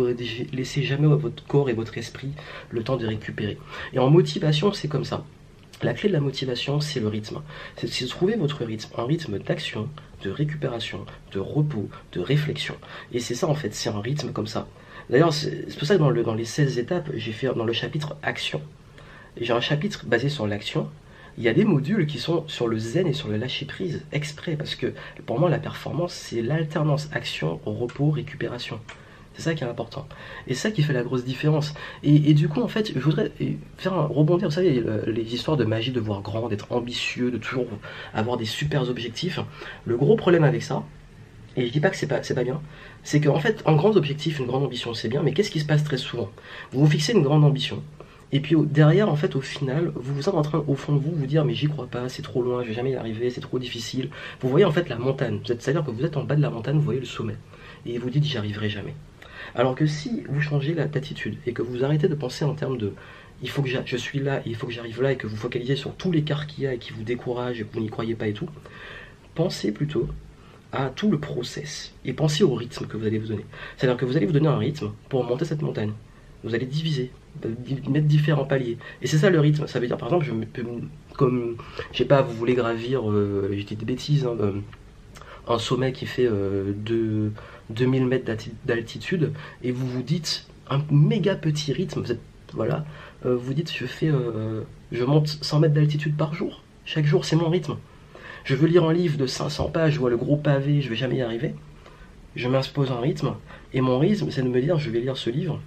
ne 0.07 0.57
laissez 0.57 0.83
jamais 0.83 1.07
votre 1.07 1.45
corps 1.47 1.69
et 1.69 1.75
votre 1.75 1.99
esprit 1.99 2.33
le 2.71 2.83
temps 2.83 2.97
de 2.97 3.07
récupérer. 3.07 3.59
Et 3.93 3.99
en 3.99 4.11
motivation, 4.11 4.73
c'est 4.73 4.89
comme 4.89 5.05
ça. 5.05 5.25
La 5.83 5.93
clé 5.93 6.09
de 6.09 6.15
la 6.15 6.21
motivation, 6.21 6.81
c'est 6.81 7.01
le 7.01 7.09
rythme. 7.09 7.43
C'est 7.77 8.05
de 8.05 8.09
trouver 8.09 8.37
votre 8.37 8.65
rythme, 8.65 8.91
un 8.97 9.05
rythme 9.05 9.39
d'action, 9.39 9.89
de 10.23 10.31
récupération, 10.31 11.05
de 11.33 11.41
repos, 11.41 11.89
de 12.13 12.21
réflexion. 12.21 12.77
Et 13.13 13.21
c'est 13.21 13.35
ça 13.35 13.49
en 13.49 13.55
fait, 13.55 13.75
c'est 13.75 13.91
un 13.91 14.01
rythme 14.01 14.33
comme 14.33 14.47
ça. 14.47 14.67
D'ailleurs, 15.11 15.35
c'est 15.35 15.77
pour 15.77 15.87
ça 15.87 15.97
que 15.97 16.01
dans, 16.01 16.11
dans 16.11 16.35
les 16.35 16.47
16 16.47 16.79
étapes, 16.79 17.11
j'ai 17.15 17.33
fait 17.33 17.49
dans 17.55 17.65
le 17.65 17.73
chapitre 17.75 18.17
action. 18.23 18.63
J'ai 19.39 19.53
un 19.53 19.61
chapitre 19.61 20.07
basé 20.07 20.29
sur 20.29 20.47
l'action 20.47 20.89
il 21.39 21.45
y 21.45 21.49
a 21.49 21.55
des 21.55 21.65
modules 21.65 22.07
qui 22.07 22.19
sont 22.19 22.45
sur 22.49 22.69
le 22.69 22.79
zen 22.79 23.07
et 23.07 23.13
sur 23.13 23.29
le 23.29 23.37
lâcher 23.37 23.67
prise 23.67 24.05
exprès 24.13 24.57
parce 24.57 24.75
que 24.75 24.93
pour 25.27 25.39
moi 25.41 25.51
la 25.51 25.59
performance 25.59 26.13
c'est 26.13 26.43
l'alternance 26.43 27.09
action, 27.13 27.61
repos, 27.65 28.11
récupération. 28.11 28.81
C'est 29.35 29.43
ça 29.43 29.55
qui 29.55 29.65
est 29.65 29.67
important. 29.67 30.07
Et 30.47 30.55
ça 30.55 30.71
qui 30.71 30.83
fait 30.83 30.93
la 30.93 31.03
grosse 31.03 31.25
différence. 31.25 31.75
Et, 32.05 32.35
du 32.35 32.49
coup, 32.49 32.63
en 32.63 32.69
fait, 32.69 32.93
je 32.95 33.01
voudrais 33.01 33.33
faire 33.79 33.95
un 33.95 34.07
rebondir, 34.07 34.49
vous 34.49 34.55
savez, 34.55 34.81
les 35.09 35.35
histoires 35.35 35.57
de 35.57 35.65
magie, 35.65 35.91
de 35.91 35.99
voir 35.99 36.23
grand, 36.23 36.49
d'être 36.49 36.71
ambitieux, 36.71 37.33
de 37.33 37.39
toujours 37.39 37.67
avoir 38.13 38.37
des 38.37 38.45
super 38.45 38.89
objectifs. 38.89 39.41
Le 39.87 39.97
gros 39.97 40.15
problème 40.15 40.45
avec 40.45 40.63
ça, 40.63 40.85
et 41.57 41.67
je 41.67 41.73
dis 41.73 41.81
pas 41.81 41.91
que 41.91 41.97
c'est 41.97 42.07
pas, 42.07 42.21
pas 42.21 42.45
bien, 42.45 42.61
c'est 43.03 43.21
qu'en 43.21 43.41
fait, 43.41 43.63
un 43.67 43.75
grand 43.75 43.97
objectif, 43.97 44.39
une 44.39 44.47
grande 44.47 44.63
ambition, 44.63 44.95
c'est 44.95 45.09
bien, 45.09 45.23
mais 45.23 45.33
qu'est-ce 45.33 45.51
qui 45.51 45.61
se 45.61 45.67
passe 45.67 45.83
très 45.83 45.97
souvent? 45.97 46.31
Vous 46.73 46.81
vous 46.81 46.91
fixez 46.91 47.13
une 47.13 47.23
grande 47.23 47.45
ambition, 47.45 47.83
et 48.33 48.41
puis 48.41 48.57
derrière, 48.59 49.09
en 49.09 49.17
fait, 49.17 49.37
au 49.37 49.41
final, 49.41 49.93
vous 49.95 50.15
vous 50.15 50.29
êtes 50.29 50.35
en 50.35 50.43
train, 50.43 50.65
au 50.67 50.75
fond 50.75 50.95
de 50.95 50.99
vous, 50.99 51.13
vous 51.13 51.27
dire 51.27 51.45
mais 51.45 51.55
j'y 51.55 51.67
crois 51.67 51.87
pas, 51.87 52.09
c'est 52.09 52.23
trop 52.23 52.43
loin, 52.43 52.63
je 52.63 52.69
vais 52.69 52.75
jamais 52.75 52.93
y 52.93 52.97
arriver, 52.97 53.31
c'est 53.31 53.41
trop 53.41 53.59
difficile. 53.59 54.11
Vous 54.41 54.49
voyez 54.49 54.65
en 54.65 54.73
fait 54.73 54.89
la 54.89 54.97
montagne, 54.97 55.41
c'est-à-dire 55.45 55.85
que 55.85 55.91
vous 55.91 56.05
êtes 56.05 56.17
en 56.17 56.25
bas 56.25 56.37
de 56.37 56.43
la 56.43 56.51
montagne, 56.51 56.77
vous 56.77 56.83
voyez 56.83 57.01
le 57.01 57.07
sommet, 57.07 57.37
et 57.87 57.99
vous 57.99 58.11
dites 58.11 58.25
j'y 58.25 58.39
arriverai 58.39 58.69
jamais. 58.69 58.95
Alors 59.55 59.75
que 59.75 59.87
si 59.87 60.25
vous 60.29 60.41
changez 60.41 60.75
l'attitude 60.75 61.37
et 61.47 61.53
que 61.53 61.63
vous 61.63 61.85
arrêtez 61.85 62.09
de 62.09 62.15
penser 62.15 62.45
en 62.45 62.55
termes 62.55 62.79
de 62.79 62.93
il 63.43 63.51
faut 63.51 63.63
que 63.63 63.69
je 63.69 63.97
suis 63.97 64.21
là, 64.21 64.41
il 64.47 64.55
faut 64.55 64.67
que 64.67 64.73
j'arrive 64.73 65.03
là, 65.03 65.13
et 65.13 65.17
que 65.17 65.27
vous 65.27 65.37
focalisez 65.37 65.77
sur 65.77 65.93
les 66.07 66.13
l'écart 66.13 66.47
qu'il 66.47 66.65
y 66.65 66.67
a 66.67 66.75
et 66.75 66.79
qui 66.79 66.93
vous 66.93 67.03
découragent 67.03 67.61
et 67.61 67.65
que 67.65 67.73
vous 67.75 67.81
n'y 67.81 67.91
croyez 67.91 68.15
pas 68.15 68.27
et 68.27 68.33
tout, 68.33 68.49
pensez 69.35 69.73
plutôt 69.73 70.09
à 70.73 70.89
tout 70.89 71.11
le 71.11 71.19
process 71.19 71.93
et 72.05 72.13
pensez 72.13 72.43
au 72.43 72.55
rythme 72.55 72.87
que 72.87 72.97
vous 72.97 73.07
allez 73.07 73.19
vous 73.19 73.29
donner. 73.29 73.45
C'est-à-dire 73.77 73.97
que 73.97 74.05
vous 74.05 74.17
allez 74.17 74.27
vous 74.27 74.33
donner 74.33 74.49
un 74.49 74.59
rythme 74.59 74.93
pour 75.09 75.25
monter 75.25 75.45
cette 75.45 75.63
montagne. 75.63 75.93
Vous 76.43 76.55
allez 76.55 76.67
diviser, 76.67 77.11
mettre 77.89 78.07
différents 78.07 78.45
paliers. 78.45 78.79
Et 79.03 79.07
c'est 79.07 79.19
ça 79.19 79.31
le 79.31 79.41
rythme. 79.41 79.67
Ça 79.67 79.81
veut 79.81 79.87
dire, 79.87 79.97
par 79.97 80.09
exemple, 80.09 80.27
je 80.27 80.33
comme, 81.17 81.57
je 81.93 81.99
sais 81.99 82.05
pas, 82.05 82.23
vous 82.23 82.35
voulez 82.35 82.55
gravir, 82.55 83.09
euh, 83.09 83.49
j'ai 83.53 83.63
dit 83.63 83.77
des 83.77 83.85
bêtises, 83.85 84.27
hein, 84.27 84.37
euh, 84.41 84.53
un 85.47 85.59
sommet 85.59 85.93
qui 85.93 86.07
fait 86.07 86.27
euh, 86.27 86.73
2000 87.71 88.07
mètres 88.07 88.31
d'altitude, 88.65 89.33
et 89.63 89.71
vous 89.71 89.87
vous 89.87 90.03
dites 90.03 90.47
un 90.69 90.81
méga 90.91 91.35
petit 91.35 91.73
rythme, 91.73 92.03
vous 92.03 92.13
êtes, 92.13 92.21
voilà, 92.53 92.85
euh, 93.27 93.37
vous 93.37 93.55
dites, 93.55 93.73
je 93.73 93.87
fais, 93.87 94.11
je 94.93 95.05
monte 95.05 95.29
100 95.29 95.61
mètres 95.61 95.75
d'altitude 95.75 96.17
par 96.17 96.35
jour. 96.35 96.63
Chaque 96.85 97.07
jour, 97.07 97.25
c'est 97.25 97.37
mon 97.37 97.49
rythme. 97.49 97.77
Je 98.45 98.55
veux 98.55 98.67
lire 98.67 98.85
un 98.85 98.93
livre 98.93 99.17
de 99.17 99.27
500 99.27 99.71
pages, 99.71 99.95
je 99.95 100.01
vois 100.01 100.11
le 100.11 100.17
gros 100.17 100.37
pavé, 100.37 100.83
je 100.83 100.91
vais 100.91 100.97
jamais 100.97 101.17
y 101.17 101.23
arriver. 101.23 101.55
Je 102.37 102.49
m'impose 102.49 102.91
un 102.91 103.01
rythme, 103.01 103.35
et 103.73 103.81
mon 103.81 103.99
rythme, 103.99 104.31
c'est 104.31 104.43
de 104.43 104.49
me 104.49 104.61
dire, 104.61 104.79
je 104.79 104.91
vais 104.91 105.01
lire 105.01 105.17
ce 105.17 105.31
livre 105.31 105.61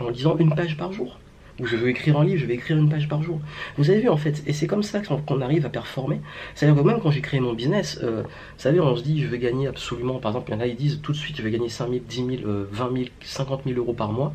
en 0.00 0.10
lisant 0.10 0.36
une 0.38 0.54
page 0.54 0.76
par 0.76 0.92
jour. 0.92 1.18
Ou 1.58 1.66
je 1.66 1.76
veux 1.76 1.88
écrire 1.88 2.18
un 2.18 2.24
livre, 2.24 2.38
je 2.38 2.44
vais 2.46 2.54
écrire 2.54 2.76
une 2.76 2.90
page 2.90 3.08
par 3.08 3.22
jour. 3.22 3.40
Vous 3.78 3.88
avez 3.90 4.00
vu 4.00 4.08
en 4.10 4.18
fait, 4.18 4.42
et 4.46 4.52
c'est 4.52 4.66
comme 4.66 4.82
ça 4.82 5.00
qu'on 5.00 5.40
arrive 5.40 5.64
à 5.64 5.70
performer. 5.70 6.20
C'est-à-dire 6.54 6.82
que 6.82 6.86
même 6.86 7.00
quand 7.00 7.10
j'ai 7.10 7.22
créé 7.22 7.40
mon 7.40 7.54
business, 7.54 7.98
euh, 8.02 8.22
vous 8.22 8.28
savez, 8.58 8.78
on 8.78 8.94
se 8.94 9.02
dit 9.02 9.22
je 9.22 9.26
vais 9.26 9.38
gagner 9.38 9.66
absolument, 9.66 10.18
par 10.18 10.32
exemple, 10.32 10.50
il 10.50 10.54
y 10.54 10.56
en 10.58 10.60
a 10.60 10.66
ils 10.66 10.76
disent 10.76 11.00
tout 11.02 11.12
de 11.12 11.16
suite 11.16 11.36
je 11.38 11.42
vais 11.42 11.50
gagner 11.50 11.70
5 11.70 11.88
000, 11.88 12.00
10 12.06 12.16
000, 12.42 12.66
20 12.70 12.92
000, 12.92 13.04
50 13.22 13.62
000 13.64 13.78
euros 13.78 13.94
par 13.94 14.12
mois, 14.12 14.34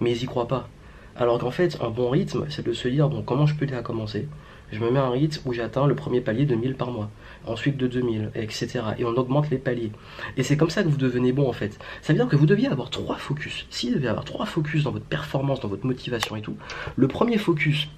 mais 0.00 0.12
ils 0.12 0.22
y 0.22 0.26
croient 0.26 0.48
pas. 0.48 0.68
Alors 1.16 1.38
qu'en 1.40 1.50
fait, 1.50 1.76
un 1.80 1.90
bon 1.90 2.08
rythme, 2.10 2.46
c'est 2.50 2.64
de 2.64 2.72
se 2.72 2.86
dire 2.86 3.08
bon, 3.08 3.22
comment 3.22 3.46
je 3.46 3.56
peux 3.56 3.66
déjà 3.66 3.82
commencer? 3.82 4.28
Je 4.72 4.80
me 4.80 4.90
mets 4.90 4.98
un 4.98 5.10
rythme 5.10 5.48
où 5.48 5.52
j'atteins 5.52 5.86
le 5.86 5.94
premier 5.94 6.20
palier 6.20 6.44
de 6.44 6.54
1000 6.54 6.74
par 6.74 6.90
mois 6.90 7.10
ensuite 7.46 7.76
de 7.76 7.86
2000, 7.86 8.30
etc. 8.34 8.80
Et 8.98 9.04
on 9.04 9.16
augmente 9.16 9.50
les 9.50 9.58
paliers. 9.58 9.92
Et 10.36 10.42
c'est 10.42 10.56
comme 10.56 10.70
ça 10.70 10.82
que 10.82 10.88
vous 10.88 10.96
devenez 10.96 11.32
bon 11.32 11.48
en 11.48 11.52
fait. 11.52 11.78
Ça 12.02 12.12
veut 12.12 12.18
dire 12.18 12.28
que 12.28 12.36
vous 12.36 12.46
deviez 12.46 12.68
avoir 12.68 12.90
trois 12.90 13.16
focus. 13.16 13.66
Si 13.70 13.88
vous 13.88 13.96
devez 13.96 14.08
avoir 14.08 14.24
trois 14.24 14.46
focus 14.46 14.84
dans 14.84 14.92
votre 14.92 15.06
performance, 15.06 15.60
dans 15.60 15.68
votre 15.68 15.86
motivation 15.86 16.36
et 16.36 16.42
tout, 16.42 16.56
le 16.96 17.08
premier 17.08 17.38
focus, 17.38 17.88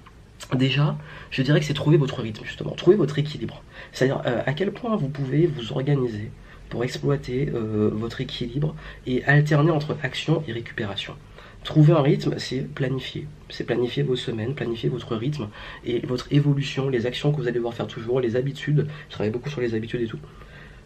Déjà, 0.55 0.97
je 1.29 1.43
dirais 1.43 1.59
que 1.59 1.65
c'est 1.67 1.75
trouver 1.75 1.97
votre 1.97 2.19
rythme, 2.19 2.43
justement, 2.43 2.71
trouver 2.71 2.97
votre 2.97 3.19
équilibre. 3.19 3.61
C'est-à-dire 3.91 4.23
euh, 4.25 4.41
à 4.45 4.53
quel 4.53 4.71
point 4.71 4.95
vous 4.95 5.07
pouvez 5.07 5.45
vous 5.45 5.71
organiser 5.71 6.31
pour 6.69 6.83
exploiter 6.83 7.49
euh, 7.53 7.91
votre 7.93 8.21
équilibre 8.21 8.75
et 9.05 9.23
alterner 9.25 9.69
entre 9.69 9.95
action 10.01 10.43
et 10.47 10.51
récupération. 10.51 11.13
Trouver 11.63 11.93
un 11.93 12.01
rythme, 12.01 12.35
c'est 12.37 12.61
planifier. 12.61 13.27
C'est 13.49 13.65
planifier 13.65 14.01
vos 14.01 14.15
semaines, 14.15 14.55
planifier 14.55 14.89
votre 14.89 15.15
rythme 15.15 15.47
et 15.85 15.99
votre 16.05 16.27
évolution, 16.31 16.89
les 16.89 17.05
actions 17.05 17.31
que 17.31 17.37
vous 17.37 17.43
allez 17.43 17.57
devoir 17.57 17.75
faire 17.75 17.87
toujours, 17.87 18.19
les 18.19 18.35
habitudes. 18.35 18.87
Je 19.09 19.13
travaille 19.13 19.31
beaucoup 19.31 19.49
sur 19.49 19.61
les 19.61 19.75
habitudes 19.75 20.01
et 20.01 20.07
tout. 20.07 20.19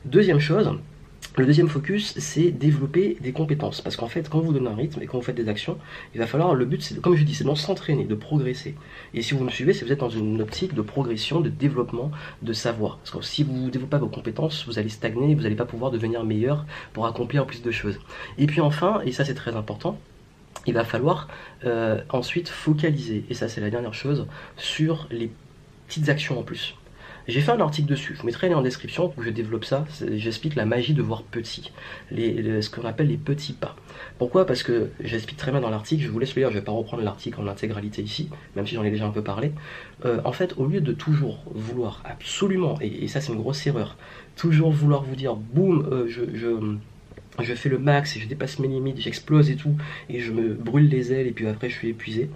Deuxième 0.03 0.39
chose, 0.39 0.77
le 1.37 1.45
deuxième 1.45 1.67
focus, 1.67 2.17
c'est 2.17 2.51
développer 2.51 3.17
des 3.21 3.31
compétences. 3.31 3.81
Parce 3.81 3.95
qu'en 3.95 4.07
fait, 4.07 4.29
quand 4.29 4.39
vous 4.39 4.53
donnez 4.53 4.69
un 4.69 4.75
rythme 4.75 5.01
et 5.01 5.05
quand 5.05 5.17
vous 5.17 5.23
faites 5.23 5.35
des 5.35 5.49
actions, 5.49 5.77
il 6.13 6.19
va 6.19 6.27
falloir, 6.27 6.55
le 6.55 6.65
but, 6.65 6.81
c'est, 6.81 7.01
comme 7.01 7.15
je 7.15 7.23
dis, 7.23 7.35
c'est 7.35 7.43
de 7.43 7.55
s'entraîner, 7.55 8.05
de 8.05 8.15
progresser. 8.15 8.75
Et 9.13 9.21
si 9.21 9.33
vous 9.33 9.43
me 9.43 9.49
suivez, 9.49 9.73
c'est 9.73 9.85
vous 9.85 9.91
êtes 9.91 9.99
dans 9.99 10.09
une 10.09 10.41
optique 10.41 10.73
de 10.73 10.81
progression, 10.81 11.41
de 11.41 11.49
développement, 11.49 12.11
de 12.41 12.53
savoir. 12.53 12.97
Parce 12.97 13.11
que 13.11 13.21
si 13.21 13.43
vous 13.43 13.53
ne 13.53 13.69
développez 13.69 13.91
pas 13.91 13.97
vos 13.97 14.07
compétences, 14.07 14.65
vous 14.65 14.79
allez 14.79 14.89
stagner 14.89 15.35
vous 15.35 15.41
n'allez 15.41 15.55
pas 15.55 15.65
pouvoir 15.65 15.91
devenir 15.91 16.23
meilleur 16.23 16.65
pour 16.93 17.05
accomplir 17.05 17.45
plus 17.45 17.61
de 17.61 17.71
choses. 17.71 17.97
Et 18.37 18.45
puis 18.45 18.61
enfin, 18.61 19.01
et 19.05 19.11
ça 19.11 19.25
c'est 19.25 19.33
très 19.33 19.55
important, 19.55 19.97
il 20.65 20.73
va 20.73 20.83
falloir 20.83 21.27
euh, 21.65 22.01
ensuite 22.09 22.49
focaliser, 22.49 23.25
et 23.29 23.33
ça 23.33 23.47
c'est 23.47 23.61
la 23.61 23.69
dernière 23.69 23.93
chose, 23.93 24.27
sur 24.57 25.07
les 25.11 25.31
petites 25.87 26.09
actions 26.09 26.39
en 26.39 26.43
plus. 26.43 26.75
J'ai 27.27 27.41
fait 27.41 27.51
un 27.51 27.59
article 27.59 27.89
dessus, 27.89 28.13
je 28.13 28.19
vous 28.19 28.27
mettrai 28.27 28.53
en 28.53 28.61
description 28.61 29.11
où 29.17 29.23
je 29.23 29.31
développe 29.31 29.65
ça, 29.65 29.83
j'explique 30.13 30.53
la 30.53 30.65
magie 30.65 30.93
de 30.93 31.01
voir 31.01 31.23
petit, 31.23 31.71
les, 32.11 32.61
ce 32.61 32.69
qu'on 32.69 32.85
appelle 32.85 33.07
les 33.07 33.17
petits 33.17 33.53
pas. 33.53 33.75
Pourquoi? 34.19 34.45
Parce 34.45 34.61
que 34.61 34.89
j'explique 34.99 35.37
très 35.37 35.51
bien 35.51 35.59
dans 35.59 35.71
l'article, 35.71 36.03
je 36.03 36.09
vous 36.09 36.19
laisse 36.19 36.35
le 36.35 36.41
lire, 36.41 36.49
je 36.49 36.55
ne 36.55 36.59
vais 36.59 36.65
pas 36.65 36.71
reprendre 36.71 37.01
l'article 37.01 37.41
en 37.41 37.47
intégralité 37.47 38.03
ici, 38.03 38.29
même 38.55 38.67
si 38.67 38.75
j'en 38.75 38.83
ai 38.83 38.91
déjà 38.91 39.07
un 39.07 39.11
peu 39.11 39.23
parlé. 39.23 39.53
Euh, 40.05 40.21
en 40.23 40.33
fait, 40.33 40.53
au 40.57 40.67
lieu 40.67 40.81
de 40.81 40.93
toujours 40.93 41.43
vouloir 41.51 42.03
absolument, 42.05 42.77
et, 42.79 43.07
ça 43.07 43.21
c'est 43.21 43.33
une 43.33 43.39
grosse 43.39 43.65
erreur, 43.65 43.97
toujours 44.35 44.69
vouloir 44.71 45.01
vous 45.01 45.15
dire, 45.15 45.35
boum, 45.35 45.87
euh, 45.91 46.07
je 46.07 46.67
fais 47.43 47.69
le 47.69 47.77
max 47.77 48.15
et 48.15 48.19
je 48.19 48.27
dépasse 48.27 48.59
mes 48.59 48.67
limites, 48.67 48.99
j'explose 48.99 49.49
et 49.49 49.55
tout, 49.55 49.75
et 50.09 50.19
je 50.19 50.31
me 50.31 50.53
brûle 50.53 50.87
les 50.87 51.13
ailes 51.13 51.27
et 51.27 51.31
puis 51.31 51.47
après 51.47 51.69
je 51.69 51.75
suis 51.75 51.89
épuisé. 51.89 52.29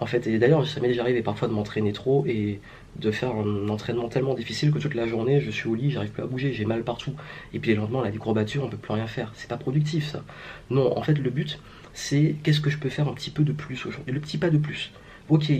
En 0.00 0.06
fait, 0.06 0.26
et 0.26 0.38
d'ailleurs, 0.38 0.66
ça 0.66 0.80
m'est 0.80 0.88
déjà 0.88 1.02
arrivé 1.02 1.20
parfois 1.20 1.46
de 1.46 1.52
m'entraîner 1.52 1.92
trop 1.92 2.24
et 2.26 2.60
de 2.96 3.10
faire 3.10 3.32
un 3.36 3.68
entraînement 3.68 4.08
tellement 4.08 4.34
difficile 4.34 4.72
que 4.72 4.78
toute 4.78 4.94
la 4.94 5.06
journée 5.06 5.40
je 5.40 5.50
suis 5.50 5.68
au 5.68 5.74
lit, 5.74 5.90
j'arrive 5.90 6.10
plus 6.10 6.22
à 6.22 6.26
bouger, 6.26 6.52
j'ai 6.54 6.64
mal 6.64 6.84
partout. 6.84 7.12
Et 7.52 7.58
puis 7.58 7.72
les 7.72 7.76
lendemains, 7.76 8.02
la 8.02 8.10
décourbature, 8.10 8.64
on 8.64 8.68
peut 8.68 8.78
plus 8.78 8.94
rien 8.94 9.06
faire. 9.06 9.30
C'est 9.34 9.48
pas 9.48 9.58
productif 9.58 10.06
ça. 10.06 10.24
Non, 10.70 10.96
en 10.96 11.02
fait, 11.02 11.14
le 11.14 11.30
but, 11.30 11.60
c'est 11.92 12.36
qu'est-ce 12.42 12.60
que 12.60 12.70
je 12.70 12.78
peux 12.78 12.88
faire 12.88 13.08
un 13.08 13.12
petit 13.12 13.30
peu 13.30 13.44
de 13.44 13.52
plus 13.52 13.84
aujourd'hui. 13.84 14.14
Le 14.14 14.20
petit 14.20 14.38
pas 14.38 14.50
de 14.50 14.58
plus. 14.58 14.90
Ok, 15.28 15.52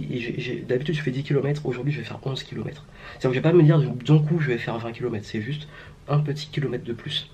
d'habitude 0.66 0.96
je 0.96 1.02
fais 1.02 1.12
10 1.12 1.22
km, 1.22 1.64
aujourd'hui 1.64 1.92
je 1.92 1.98
vais 1.98 2.04
faire 2.04 2.18
11 2.24 2.42
km. 2.42 2.84
C'est-à-dire 3.18 3.30
que 3.30 3.34
je 3.36 3.40
vais 3.40 3.40
pas 3.40 3.52
me 3.52 3.62
dire 3.62 3.78
d'un 3.78 4.18
coup 4.18 4.40
je 4.40 4.48
vais 4.48 4.58
faire 4.58 4.76
20 4.78 4.90
km, 4.90 5.24
c'est 5.24 5.40
juste 5.40 5.68
un 6.08 6.18
petit 6.18 6.48
kilomètre 6.48 6.82
de 6.82 6.92
plus. 6.92 7.30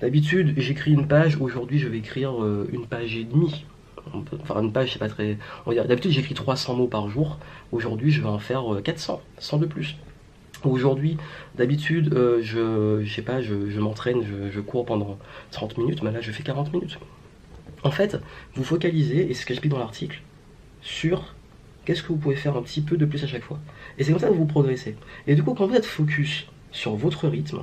D'habitude, 0.00 0.54
j'écris 0.56 0.92
une 0.92 1.08
page, 1.08 1.40
aujourd'hui 1.40 1.78
je 1.78 1.88
vais 1.88 1.98
écrire 1.98 2.42
euh, 2.42 2.68
une 2.72 2.86
page 2.86 3.16
et 3.16 3.24
demie. 3.24 3.64
Enfin, 4.40 4.62
une 4.62 4.72
page, 4.72 4.92
c'est 4.92 4.98
pas 4.98 5.08
très. 5.08 5.36
D'habitude, 5.66 6.12
j'écris 6.12 6.34
300 6.34 6.74
mots 6.74 6.86
par 6.86 7.08
jour. 7.10 7.38
Aujourd'hui, 7.72 8.10
je 8.10 8.22
vais 8.22 8.28
en 8.28 8.38
faire 8.38 8.64
400, 8.82 9.14
euh, 9.14 9.40
100 9.40 9.58
de 9.58 9.66
plus. 9.66 9.96
Aujourd'hui, 10.64 11.18
d'habitude, 11.56 12.14
euh, 12.14 12.38
je, 12.40 13.04
je 13.04 13.14
sais 13.14 13.22
pas, 13.22 13.42
je, 13.42 13.54
m'entraîne, 13.78 14.24
je, 14.50 14.60
cours 14.60 14.86
pendant 14.86 15.18
30 15.50 15.78
minutes, 15.78 16.02
mais 16.02 16.10
là, 16.10 16.20
je 16.20 16.32
fais 16.32 16.42
40 16.42 16.72
minutes. 16.72 16.98
En 17.84 17.90
fait, 17.90 18.16
vous 18.54 18.64
focalisez, 18.64 19.30
et 19.30 19.34
c'est 19.34 19.42
ce 19.42 19.46
que 19.46 19.54
j'explique 19.54 19.72
dans 19.72 19.78
l'article, 19.78 20.22
sur 20.80 21.34
qu'est-ce 21.84 22.02
que 22.02 22.08
vous 22.08 22.16
pouvez 22.16 22.36
faire 22.36 22.56
un 22.56 22.62
petit 22.62 22.80
peu 22.80 22.96
de 22.96 23.04
plus 23.04 23.22
à 23.22 23.26
chaque 23.26 23.44
fois. 23.44 23.58
Et 23.98 24.04
c'est 24.04 24.12
comme 24.12 24.20
ça 24.20 24.28
que 24.28 24.34
vous 24.34 24.46
progressez. 24.46 24.96
Et 25.26 25.34
du 25.34 25.42
coup, 25.42 25.54
quand 25.54 25.66
vous 25.66 25.74
êtes 25.74 25.86
focus 25.86 26.46
sur 26.72 26.96
votre 26.96 27.28
rythme, 27.28 27.62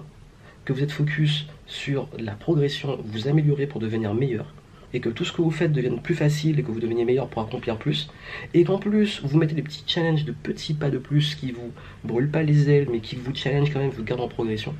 que 0.65 0.73
vous 0.73 0.83
êtes 0.83 0.91
focus 0.91 1.45
sur 1.67 2.09
la 2.19 2.33
progression, 2.33 2.99
vous 3.05 3.27
améliorez 3.27 3.67
pour 3.67 3.79
devenir 3.79 4.13
meilleur, 4.13 4.53
et 4.93 4.99
que 4.99 5.09
tout 5.09 5.25
ce 5.25 5.31
que 5.31 5.41
vous 5.41 5.51
faites 5.51 5.71
devienne 5.71 6.01
plus 6.01 6.15
facile 6.15 6.59
et 6.59 6.63
que 6.63 6.71
vous 6.71 6.79
deveniez 6.79 7.05
meilleur 7.05 7.27
pour 7.27 7.41
accomplir 7.41 7.77
plus, 7.77 8.09
et 8.53 8.63
qu'en 8.63 8.77
plus 8.77 9.21
vous 9.23 9.37
mettez 9.37 9.55
des 9.55 9.61
petits 9.61 9.83
challenges 9.85 10.25
de 10.25 10.31
petits 10.31 10.73
pas 10.73 10.89
de 10.89 10.97
plus 10.97 11.35
qui 11.35 11.51
vous 11.51 11.71
brûlent 12.03 12.29
pas 12.29 12.43
les 12.43 12.69
ailes 12.69 12.87
mais 12.91 12.99
qui 12.99 13.15
vous 13.15 13.33
challenge 13.33 13.71
quand 13.71 13.79
même, 13.79 13.91
vous 13.91 14.03
gardent 14.03 14.21
en 14.21 14.27
progression, 14.27 14.73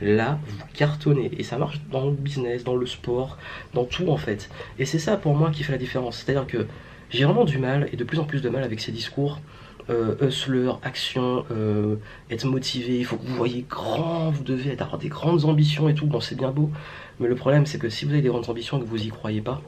là 0.00 0.38
vous 0.46 0.64
cartonnez. 0.74 1.30
Et 1.38 1.42
ça 1.42 1.58
marche 1.58 1.80
dans 1.90 2.06
le 2.06 2.12
business, 2.12 2.64
dans 2.64 2.76
le 2.76 2.86
sport, 2.86 3.38
dans 3.74 3.84
tout 3.84 4.08
en 4.08 4.16
fait. 4.16 4.50
Et 4.78 4.84
c'est 4.84 4.98
ça 4.98 5.16
pour 5.16 5.34
moi 5.34 5.50
qui 5.50 5.62
fait 5.62 5.72
la 5.72 5.78
différence. 5.78 6.18
C'est-à-dire 6.18 6.46
que 6.46 6.66
j'ai 7.10 7.24
vraiment 7.24 7.44
du 7.44 7.58
mal 7.58 7.88
et 7.92 7.96
de 7.96 8.04
plus 8.04 8.18
en 8.18 8.24
plus 8.24 8.40
de 8.40 8.48
mal 8.48 8.62
avec 8.62 8.80
ces 8.80 8.92
discours 8.92 9.40
euh, 9.88 10.14
hustler, 10.20 10.70
action, 10.82 11.44
euh, 11.50 11.96
être 12.30 12.44
motivé, 12.44 12.98
il 12.98 13.04
faut 13.04 13.16
que 13.16 13.26
vous 13.26 13.34
voyez 13.34 13.64
grand, 13.68 14.30
vous 14.30 14.44
devez 14.44 14.72
avoir 14.72 14.98
des 14.98 15.08
grandes 15.08 15.44
ambitions 15.44 15.88
et 15.88 15.94
tout, 15.94 16.06
bon 16.06 16.20
c'est 16.20 16.36
bien 16.36 16.50
beau, 16.50 16.70
mais 17.18 17.28
le 17.28 17.34
problème 17.34 17.66
c'est 17.66 17.78
que 17.78 17.88
si 17.88 18.04
vous 18.04 18.12
avez 18.12 18.22
des 18.22 18.28
grandes 18.28 18.48
ambitions 18.48 18.78
et 18.78 18.80
que 18.80 18.86
vous 18.86 19.02
y 19.02 19.08
croyez 19.08 19.40
pas, 19.40 19.62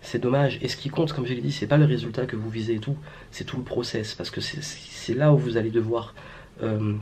c'est 0.00 0.20
dommage. 0.20 0.58
Et 0.62 0.68
ce 0.68 0.76
qui 0.76 0.90
compte, 0.90 1.12
comme 1.12 1.26
je 1.26 1.34
l'ai 1.34 1.40
dit, 1.40 1.52
c'est 1.52 1.66
pas 1.66 1.76
le 1.76 1.84
résultat 1.84 2.26
que 2.26 2.36
vous 2.36 2.50
visez 2.50 2.74
et 2.74 2.78
tout, 2.78 2.96
c'est 3.30 3.44
tout 3.44 3.56
le 3.56 3.64
process, 3.64 4.14
parce 4.14 4.30
que 4.30 4.40
c'est 4.40 5.14
là 5.14 5.32
où 5.32 5.38
vous 5.38 5.56
allez 5.56 5.70
devoir 5.70 6.14
euh, 6.62 6.94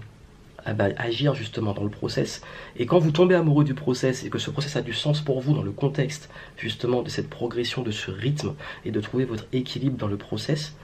ah 0.64 0.74
bah, 0.74 0.88
agir 0.96 1.34
justement 1.34 1.74
dans 1.74 1.84
le 1.84 1.90
process. 1.90 2.42
Et 2.76 2.86
quand 2.86 2.98
vous 2.98 3.12
tombez 3.12 3.36
amoureux 3.36 3.64
du 3.64 3.74
process 3.74 4.24
et 4.24 4.30
que 4.30 4.38
ce 4.38 4.50
process 4.50 4.74
a 4.74 4.82
du 4.82 4.92
sens 4.92 5.20
pour 5.20 5.40
vous 5.40 5.54
dans 5.54 5.62
le 5.62 5.70
contexte 5.70 6.28
justement 6.56 7.02
de 7.02 7.08
cette 7.08 7.30
progression, 7.30 7.82
de 7.82 7.92
ce 7.92 8.10
rythme 8.10 8.54
et 8.84 8.90
de 8.90 9.00
trouver 9.00 9.24
votre 9.24 9.46
équilibre 9.52 9.96
dans 9.96 10.08
le 10.08 10.16
process, 10.16 10.74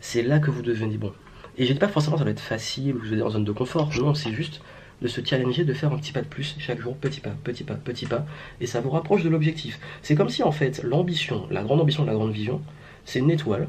c'est 0.00 0.22
là 0.22 0.38
que 0.38 0.50
vous 0.50 0.62
devenez 0.62 0.96
bon. 0.96 1.12
Et 1.58 1.66
je 1.66 1.72
dis 1.72 1.78
pas 1.78 1.88
forcément 1.88 2.16
ça 2.16 2.24
va 2.24 2.30
être 2.30 2.40
facile 2.40 2.96
ou 2.96 3.00
vous 3.00 3.14
êtes 3.14 3.22
en 3.22 3.30
zone 3.30 3.44
de 3.44 3.52
confort, 3.52 3.90
non, 3.98 4.14
c'est 4.14 4.32
juste 4.32 4.62
de 5.02 5.08
se 5.08 5.24
challenger, 5.24 5.64
de 5.64 5.72
faire 5.72 5.92
un 5.92 5.98
petit 5.98 6.12
pas 6.12 6.20
de 6.20 6.26
plus 6.26 6.56
chaque 6.58 6.80
jour, 6.80 6.96
petit 6.96 7.20
pas, 7.20 7.34
petit 7.44 7.64
pas, 7.64 7.74
petit 7.74 8.06
pas, 8.06 8.26
et 8.60 8.66
ça 8.66 8.80
vous 8.80 8.90
rapproche 8.90 9.22
de 9.22 9.28
l'objectif. 9.28 9.78
C'est 10.02 10.14
comme 10.14 10.28
si 10.28 10.42
en 10.42 10.52
fait 10.52 10.82
l'ambition, 10.82 11.46
la 11.50 11.62
grande 11.62 11.80
ambition, 11.80 12.04
la 12.04 12.12
grande 12.12 12.32
vision, 12.32 12.60
c'est 13.04 13.18
une 13.18 13.30
étoile 13.30 13.68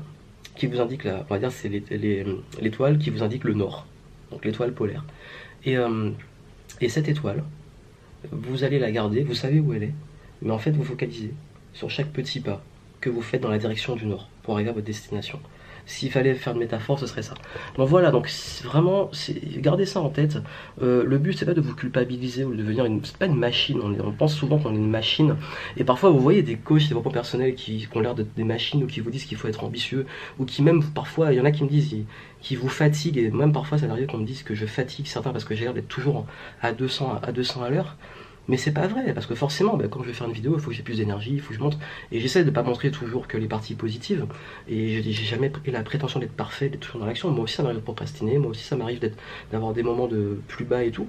qui 0.55 0.67
vous 0.67 0.81
indique, 0.81 1.05
la, 1.05 1.25
on 1.29 1.33
va 1.33 1.39
dire 1.39 1.51
c'est 1.51 1.69
l'étoile 1.69 2.97
qui 2.97 3.09
vous 3.09 3.23
indique 3.23 3.45
le 3.45 3.53
nord, 3.53 3.85
donc 4.31 4.43
l'étoile 4.45 4.73
polaire. 4.73 5.05
Et, 5.63 5.77
euh, 5.77 6.11
et 6.81 6.89
cette 6.89 7.07
étoile, 7.07 7.43
vous 8.31 8.63
allez 8.63 8.79
la 8.79 8.91
garder, 8.91 9.23
vous 9.23 9.33
savez 9.33 9.59
où 9.59 9.73
elle 9.73 9.83
est, 9.83 9.93
mais 10.41 10.51
en 10.51 10.59
fait 10.59 10.71
vous 10.71 10.83
focalisez 10.83 11.33
sur 11.73 11.89
chaque 11.89 12.11
petit 12.11 12.41
pas 12.41 12.61
que 12.99 13.09
vous 13.09 13.21
faites 13.21 13.41
dans 13.41 13.49
la 13.49 13.57
direction 13.57 13.95
du 13.95 14.05
nord 14.05 14.29
pour 14.43 14.55
arriver 14.55 14.69
à 14.69 14.73
votre 14.73 14.85
destination. 14.85 15.39
S'il 15.85 16.11
fallait 16.11 16.33
faire 16.35 16.53
une 16.53 16.59
métaphore, 16.59 16.99
ce 16.99 17.07
serait 17.07 17.21
ça. 17.21 17.33
Donc 17.77 17.87
voilà, 17.87 18.11
donc 18.11 18.29
vraiment, 18.63 19.09
gardez 19.57 19.85
ça 19.85 20.01
en 20.01 20.09
tête. 20.09 20.37
Euh, 20.81 21.03
le 21.05 21.17
but, 21.17 21.37
c'est 21.37 21.45
pas 21.45 21.53
de 21.53 21.61
vous 21.61 21.75
culpabiliser 21.75 22.43
ou 22.43 22.53
de 22.53 22.57
devenir 22.57 22.85
une. 22.85 23.01
Pas 23.19 23.25
une 23.25 23.35
machine. 23.35 23.79
On, 23.81 24.11
pense 24.11 24.35
souvent 24.35 24.57
qu'on 24.57 24.73
est 24.73 24.77
une 24.77 24.89
machine. 24.89 25.35
Et 25.77 25.83
parfois, 25.83 26.09
vous 26.09 26.19
voyez 26.19 26.43
des 26.43 26.55
coachs 26.55 26.87
développement 26.87 27.11
personnel 27.11 27.55
qui, 27.55 27.87
qui 27.87 27.97
ont 27.97 27.99
l'air 27.99 28.15
d'être 28.15 28.33
des 28.35 28.43
machines 28.43 28.83
ou 28.83 28.87
qui 28.87 28.99
vous 28.99 29.09
disent 29.09 29.25
qu'il 29.25 29.37
faut 29.37 29.47
être 29.47 29.63
ambitieux 29.63 30.05
ou 30.39 30.45
qui 30.45 30.61
même 30.61 30.83
parfois, 30.83 31.33
il 31.33 31.37
y 31.37 31.41
en 31.41 31.45
a 31.45 31.51
qui 31.51 31.63
me 31.63 31.69
disent 31.69 31.95
qui 32.41 32.55
vous 32.55 32.69
fatiguent 32.69 33.17
et 33.17 33.29
même 33.29 33.53
parfois 33.53 33.77
ça 33.77 33.89
arrive 33.89 34.07
qu'on 34.07 34.17
me 34.17 34.25
dise 34.25 34.43
que 34.43 34.55
je 34.55 34.65
fatigue 34.65 35.05
certains 35.05 35.31
parce 35.31 35.45
que 35.45 35.55
j'ai 35.55 35.65
l'air 35.65 35.73
d'être 35.73 35.87
toujours 35.87 36.25
à 36.61 36.73
200 36.73 37.19
à 37.21 37.31
200 37.31 37.63
à 37.63 37.69
l'heure. 37.69 37.97
Mais 38.47 38.57
c'est 38.57 38.73
pas 38.73 38.87
vrai, 38.87 39.13
parce 39.13 39.27
que 39.27 39.35
forcément, 39.35 39.77
ben, 39.77 39.87
quand 39.87 40.01
je 40.01 40.07
vais 40.07 40.13
faire 40.13 40.27
une 40.27 40.33
vidéo, 40.33 40.55
il 40.55 40.61
faut 40.61 40.71
que 40.71 40.75
j'ai 40.75 40.83
plus 40.83 40.97
d'énergie, 40.97 41.31
il 41.33 41.41
faut 41.41 41.49
que 41.49 41.55
je 41.55 41.59
montre. 41.59 41.77
Et 42.11 42.19
j'essaie 42.19 42.43
de 42.43 42.49
pas 42.49 42.63
montrer 42.63 42.91
toujours 42.91 43.27
que 43.27 43.37
les 43.37 43.47
parties 43.47 43.75
positives. 43.75 44.25
Et 44.67 45.01
j'ai 45.03 45.25
jamais 45.25 45.49
pris 45.49 45.71
la 45.71 45.83
prétention 45.83 46.19
d'être 46.19 46.33
parfait, 46.33 46.69
d'être 46.69 46.81
toujours 46.81 47.01
dans 47.01 47.07
l'action. 47.07 47.29
Moi 47.29 47.43
aussi, 47.43 47.55
ça 47.55 47.63
m'arrive 47.63 47.79
de 47.79 47.83
procrastiner, 47.83 48.37
moi 48.39 48.51
aussi, 48.51 48.63
ça 48.63 48.75
m'arrive 48.75 48.99
d'avoir 49.51 49.73
des 49.73 49.83
moments 49.83 50.07
de 50.07 50.39
plus 50.47 50.65
bas 50.65 50.83
et 50.83 50.91
tout. 50.91 51.07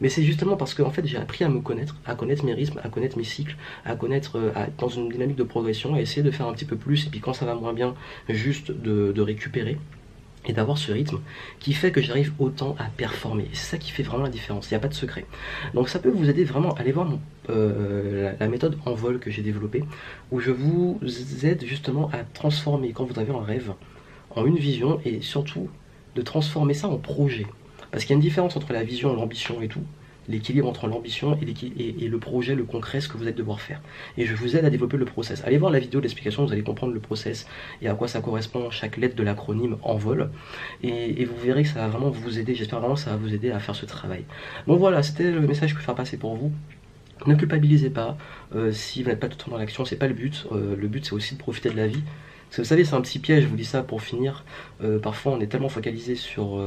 Mais 0.00 0.08
c'est 0.08 0.22
justement 0.22 0.56
parce 0.56 0.72
que 0.72 0.82
en 0.82 0.90
fait, 0.90 1.06
j'ai 1.06 1.18
appris 1.18 1.44
à 1.44 1.50
me 1.50 1.60
connaître, 1.60 1.94
à 2.06 2.14
connaître 2.14 2.44
mes 2.44 2.54
rythmes, 2.54 2.80
à 2.82 2.88
connaître 2.88 3.18
mes 3.18 3.24
cycles, 3.24 3.56
à 3.84 3.94
connaître, 3.96 4.36
euh, 4.36 4.50
dans 4.78 4.88
une 4.88 5.10
dynamique 5.10 5.36
de 5.36 5.42
progression, 5.42 5.94
à 5.94 6.00
essayer 6.00 6.22
de 6.22 6.30
faire 6.30 6.46
un 6.48 6.52
petit 6.54 6.64
peu 6.64 6.76
plus. 6.76 7.06
Et 7.06 7.10
puis 7.10 7.20
quand 7.20 7.34
ça 7.34 7.44
va 7.44 7.54
moins 7.54 7.74
bien, 7.74 7.94
juste 8.30 8.70
de 8.70 9.20
récupérer 9.20 9.76
et 10.46 10.52
d'avoir 10.52 10.78
ce 10.78 10.92
rythme 10.92 11.20
qui 11.58 11.72
fait 11.72 11.92
que 11.92 12.00
j'arrive 12.00 12.32
autant 12.38 12.74
à 12.78 12.84
performer. 12.84 13.48
C'est 13.52 13.72
ça 13.72 13.78
qui 13.78 13.90
fait 13.90 14.02
vraiment 14.02 14.24
la 14.24 14.30
différence, 14.30 14.70
il 14.70 14.74
n'y 14.74 14.76
a 14.76 14.80
pas 14.80 14.88
de 14.88 14.94
secret. 14.94 15.26
Donc 15.74 15.88
ça 15.88 15.98
peut 15.98 16.10
vous 16.10 16.30
aider 16.30 16.44
vraiment, 16.44 16.72
allez 16.74 16.92
voir 16.92 17.10
euh, 17.50 18.32
la, 18.38 18.48
méthode 18.48 18.78
en 18.86 18.94
vol 18.94 19.18
que 19.18 19.30
j'ai 19.30 19.42
développée, 19.42 19.84
où 20.30 20.40
je 20.40 20.50
vous 20.50 20.98
aide 21.42 21.64
justement 21.64 22.10
à 22.12 22.18
transformer, 22.24 22.92
quand 22.92 23.04
vous 23.04 23.18
avez 23.18 23.32
un 23.32 23.42
rêve, 23.42 23.72
en 24.30 24.46
une 24.46 24.56
vision, 24.56 25.00
et 25.04 25.20
surtout 25.20 25.68
de 26.14 26.22
transformer 26.22 26.74
ça 26.74 26.88
en 26.88 26.96
projet. 26.96 27.46
Parce 27.90 28.04
qu'il 28.04 28.10
y 28.10 28.14
a 28.14 28.16
une 28.16 28.22
différence 28.22 28.56
entre 28.56 28.72
la 28.72 28.84
vision, 28.84 29.14
l'ambition 29.14 29.60
et 29.60 29.68
tout, 29.68 29.82
l'équilibre 30.30 30.68
entre 30.68 30.86
l'ambition 30.86 31.38
et, 31.40 32.08
le 32.08 32.18
projet, 32.18 32.54
le 32.54 32.64
concret, 32.64 33.00
ce 33.00 33.08
que 33.08 33.16
vous 33.16 33.24
allez 33.24 33.32
devoir 33.32 33.60
faire. 33.60 33.80
Et 34.16 34.26
je 34.26 34.34
vous 34.34 34.56
aide 34.56 34.64
à 34.64 34.70
développer 34.70 34.96
le 34.96 35.04
process. 35.04 35.42
Allez 35.44 35.58
voir 35.58 35.70
la 35.70 35.78
vidéo 35.78 36.00
d'explication, 36.00 36.44
vous 36.44 36.52
allez 36.52 36.62
comprendre 36.62 36.92
le 36.92 37.00
process 37.00 37.46
et 37.82 37.88
à 37.88 37.94
quoi 37.94 38.08
ça 38.08 38.20
correspond 38.20 38.70
chaque 38.70 38.96
lettre 38.96 39.16
de 39.16 39.22
l'acronyme 39.22 39.76
en 39.82 39.96
vol. 39.96 40.30
Et, 40.82 41.24
vous 41.24 41.36
verrez 41.36 41.62
que 41.62 41.68
ça 41.68 41.80
va 41.80 41.88
vraiment 41.88 42.10
vous 42.10 42.38
aider, 42.38 42.54
j'espère 42.54 42.80
vraiment 42.80 42.94
que 42.94 43.00
ça 43.00 43.10
va 43.10 43.16
vous 43.16 43.34
aider 43.34 43.50
à 43.50 43.58
faire 43.58 43.74
ce 43.74 43.86
travail. 43.86 44.24
Bon 44.66 44.76
voilà, 44.76 45.02
c'était 45.02 45.30
le 45.30 45.40
message 45.40 45.70
que 45.70 45.74
je 45.74 45.80
peux 45.80 45.86
faire 45.86 45.94
passer 45.94 46.16
pour 46.16 46.34
vous. 46.34 46.52
Ne 47.26 47.34
culpabilisez 47.34 47.90
pas, 47.90 48.16
euh, 48.54 48.72
si 48.72 49.02
vous 49.02 49.10
n'êtes 49.10 49.20
pas 49.20 49.28
tout 49.28 49.36
le 49.38 49.44
temps 49.44 49.50
dans 49.50 49.58
l'action, 49.58 49.84
c'est 49.84 49.96
pas 49.96 50.08
le 50.08 50.14
but. 50.14 50.46
Euh, 50.52 50.74
le 50.76 50.88
but 50.88 51.04
c'est 51.04 51.12
aussi 51.12 51.34
de 51.34 51.38
profiter 51.38 51.70
de 51.70 51.76
la 51.76 51.86
vie. 51.86 52.02
Parce 52.48 52.56
que 52.56 52.62
vous 52.62 52.68
savez, 52.68 52.84
c'est 52.84 52.94
un 52.94 53.00
petit 53.00 53.18
piège, 53.18 53.44
je 53.44 53.48
vous 53.48 53.56
dis 53.56 53.64
ça 53.64 53.82
pour 53.82 54.02
finir. 54.02 54.44
Euh, 54.82 54.98
parfois 54.98 55.32
on 55.32 55.40
est 55.40 55.46
tellement 55.46 55.68
focalisé 55.68 56.14
sur 56.14 56.62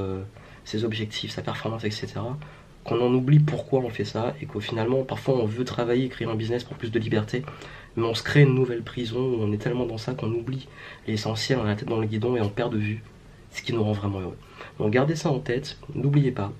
ses 0.63 0.85
objectifs, 0.85 1.31
sa 1.31 1.41
performance, 1.41 1.83
etc 1.83 2.21
qu'on 2.83 3.01
en 3.01 3.13
oublie 3.13 3.39
pourquoi 3.39 3.79
on 3.79 3.89
fait 3.89 4.05
ça 4.05 4.35
et 4.41 4.45
qu'au 4.45 4.59
finalement 4.59 5.03
parfois 5.03 5.35
on 5.35 5.45
veut 5.45 5.65
travailler, 5.65 6.09
créer 6.09 6.27
un 6.27 6.35
business 6.35 6.63
pour 6.63 6.77
plus 6.77 6.91
de 6.91 6.99
liberté, 6.99 7.43
mais 7.95 8.03
on 8.03 8.13
se 8.13 8.23
crée 8.23 8.41
une 8.41 8.55
nouvelle 8.55 8.83
prison 8.83 9.19
où 9.19 9.41
on 9.41 9.51
est 9.51 9.57
tellement 9.57 9.85
dans 9.85 9.97
ça 9.97 10.13
qu'on 10.13 10.31
oublie 10.31 10.67
l'essentiel, 11.07 11.59
on 11.59 11.65
a 11.65 11.67
la 11.67 11.75
tête 11.75 11.87
dans 11.87 11.99
le 11.99 12.07
guidon 12.07 12.35
et 12.35 12.41
on 12.41 12.49
perd 12.49 12.73
de 12.73 12.77
vue 12.77 13.03
ce 13.51 13.61
qui 13.61 13.73
nous 13.73 13.83
rend 13.83 13.91
vraiment 13.91 14.19
heureux. 14.19 14.37
Donc 14.79 14.91
gardez 14.91 15.15
ça 15.15 15.29
en 15.29 15.39
tête, 15.39 15.77
n'oubliez 15.93 16.31
pas 16.31 16.51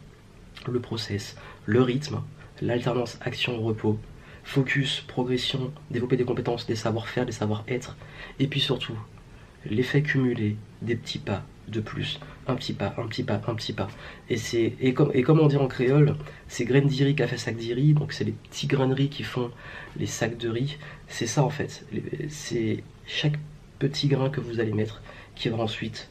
le 0.68 0.80
process, 0.80 1.36
le 1.66 1.82
rythme, 1.82 2.22
l'alternance 2.62 3.18
action-repos, 3.22 3.98
focus, 4.44 5.02
progression, 5.08 5.72
développer 5.90 6.18
des 6.18 6.26
compétences, 6.26 6.66
des 6.66 6.76
savoir-faire, 6.76 7.26
des 7.26 7.32
savoir-être, 7.32 7.98
et 8.40 8.48
puis 8.48 8.60
surtout 8.60 8.98
l'effet 9.66 10.02
cumulé 10.02 10.58
des 10.82 10.96
petits 10.96 11.20
pas 11.20 11.44
de 11.68 11.80
plus, 11.80 12.20
un 12.48 12.56
petit 12.56 12.74
pas, 12.74 12.94
un 12.98 13.08
petit 13.08 13.24
pas, 13.24 13.42
un 13.48 13.56
petit 13.56 13.74
pas. 13.74 13.88
Et 14.30 14.38
c'est 14.38 14.74
et 14.80 14.94
comme, 14.94 15.12
et 15.14 15.22
comme 15.24 15.40
on 15.40 15.48
dit 15.48 15.58
en 15.58 15.68
créole, 15.68 16.16
c'est 16.48 16.66
graines 16.66 16.88
de 16.88 17.04
riz 17.04 17.16
fait 17.16 17.38
sac 17.38 17.58
de 17.58 17.74
riz, 17.74 17.94
donc 17.94 18.14
c'est 18.14 18.24
les 18.24 18.34
petits 18.34 18.68
grains 18.68 18.88
de 18.88 18.94
riz 18.94 19.10
qui 19.10 19.24
font 19.24 19.52
les 19.98 20.06
sacs 20.06 20.38
de 20.38 20.50
riz. 20.50 20.78
C'est 21.08 21.28
ça 21.28 21.44
en 21.44 21.50
fait. 21.50 21.86
C'est 22.30 22.84
chaque 23.06 23.40
petit 23.80 24.08
grain 24.08 24.30
que 24.30 24.40
vous 24.40 24.60
allez 24.60 24.74
mettre 24.74 25.02
qui 25.36 25.50
va 25.50 25.58
ensuite 25.58 26.10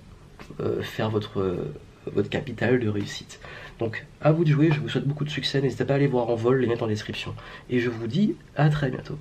euh, 0.61 0.83
faire 0.83 1.11
votre, 1.11 1.73
votre 2.07 2.29
capital 2.29 2.81
de 2.81 2.89
réussite. 2.89 3.41
Donc 3.79 4.07
à 4.21 4.33
vous 4.33 4.45
de 4.45 4.51
jouer, 4.51 4.71
je 4.73 4.81
vous 4.81 4.89
souhaite 4.89 5.07
beaucoup 5.07 5.25
de 5.25 5.31
succès, 5.31 5.61
n'hésitez 5.61 5.85
pas 5.85 5.95
à 5.95 5.97
aller 5.97 6.07
voir 6.07 6.29
en 6.29 6.35
vol, 6.35 6.61
les 6.61 6.67
mettre 6.67 6.85
en 6.85 6.89
description. 6.89 7.35
Et 7.71 7.81
je 7.81 7.91
vous 7.91 8.07
dis 8.07 8.37
à 8.57 8.69
très 8.69 8.91
bientôt. 8.91 9.19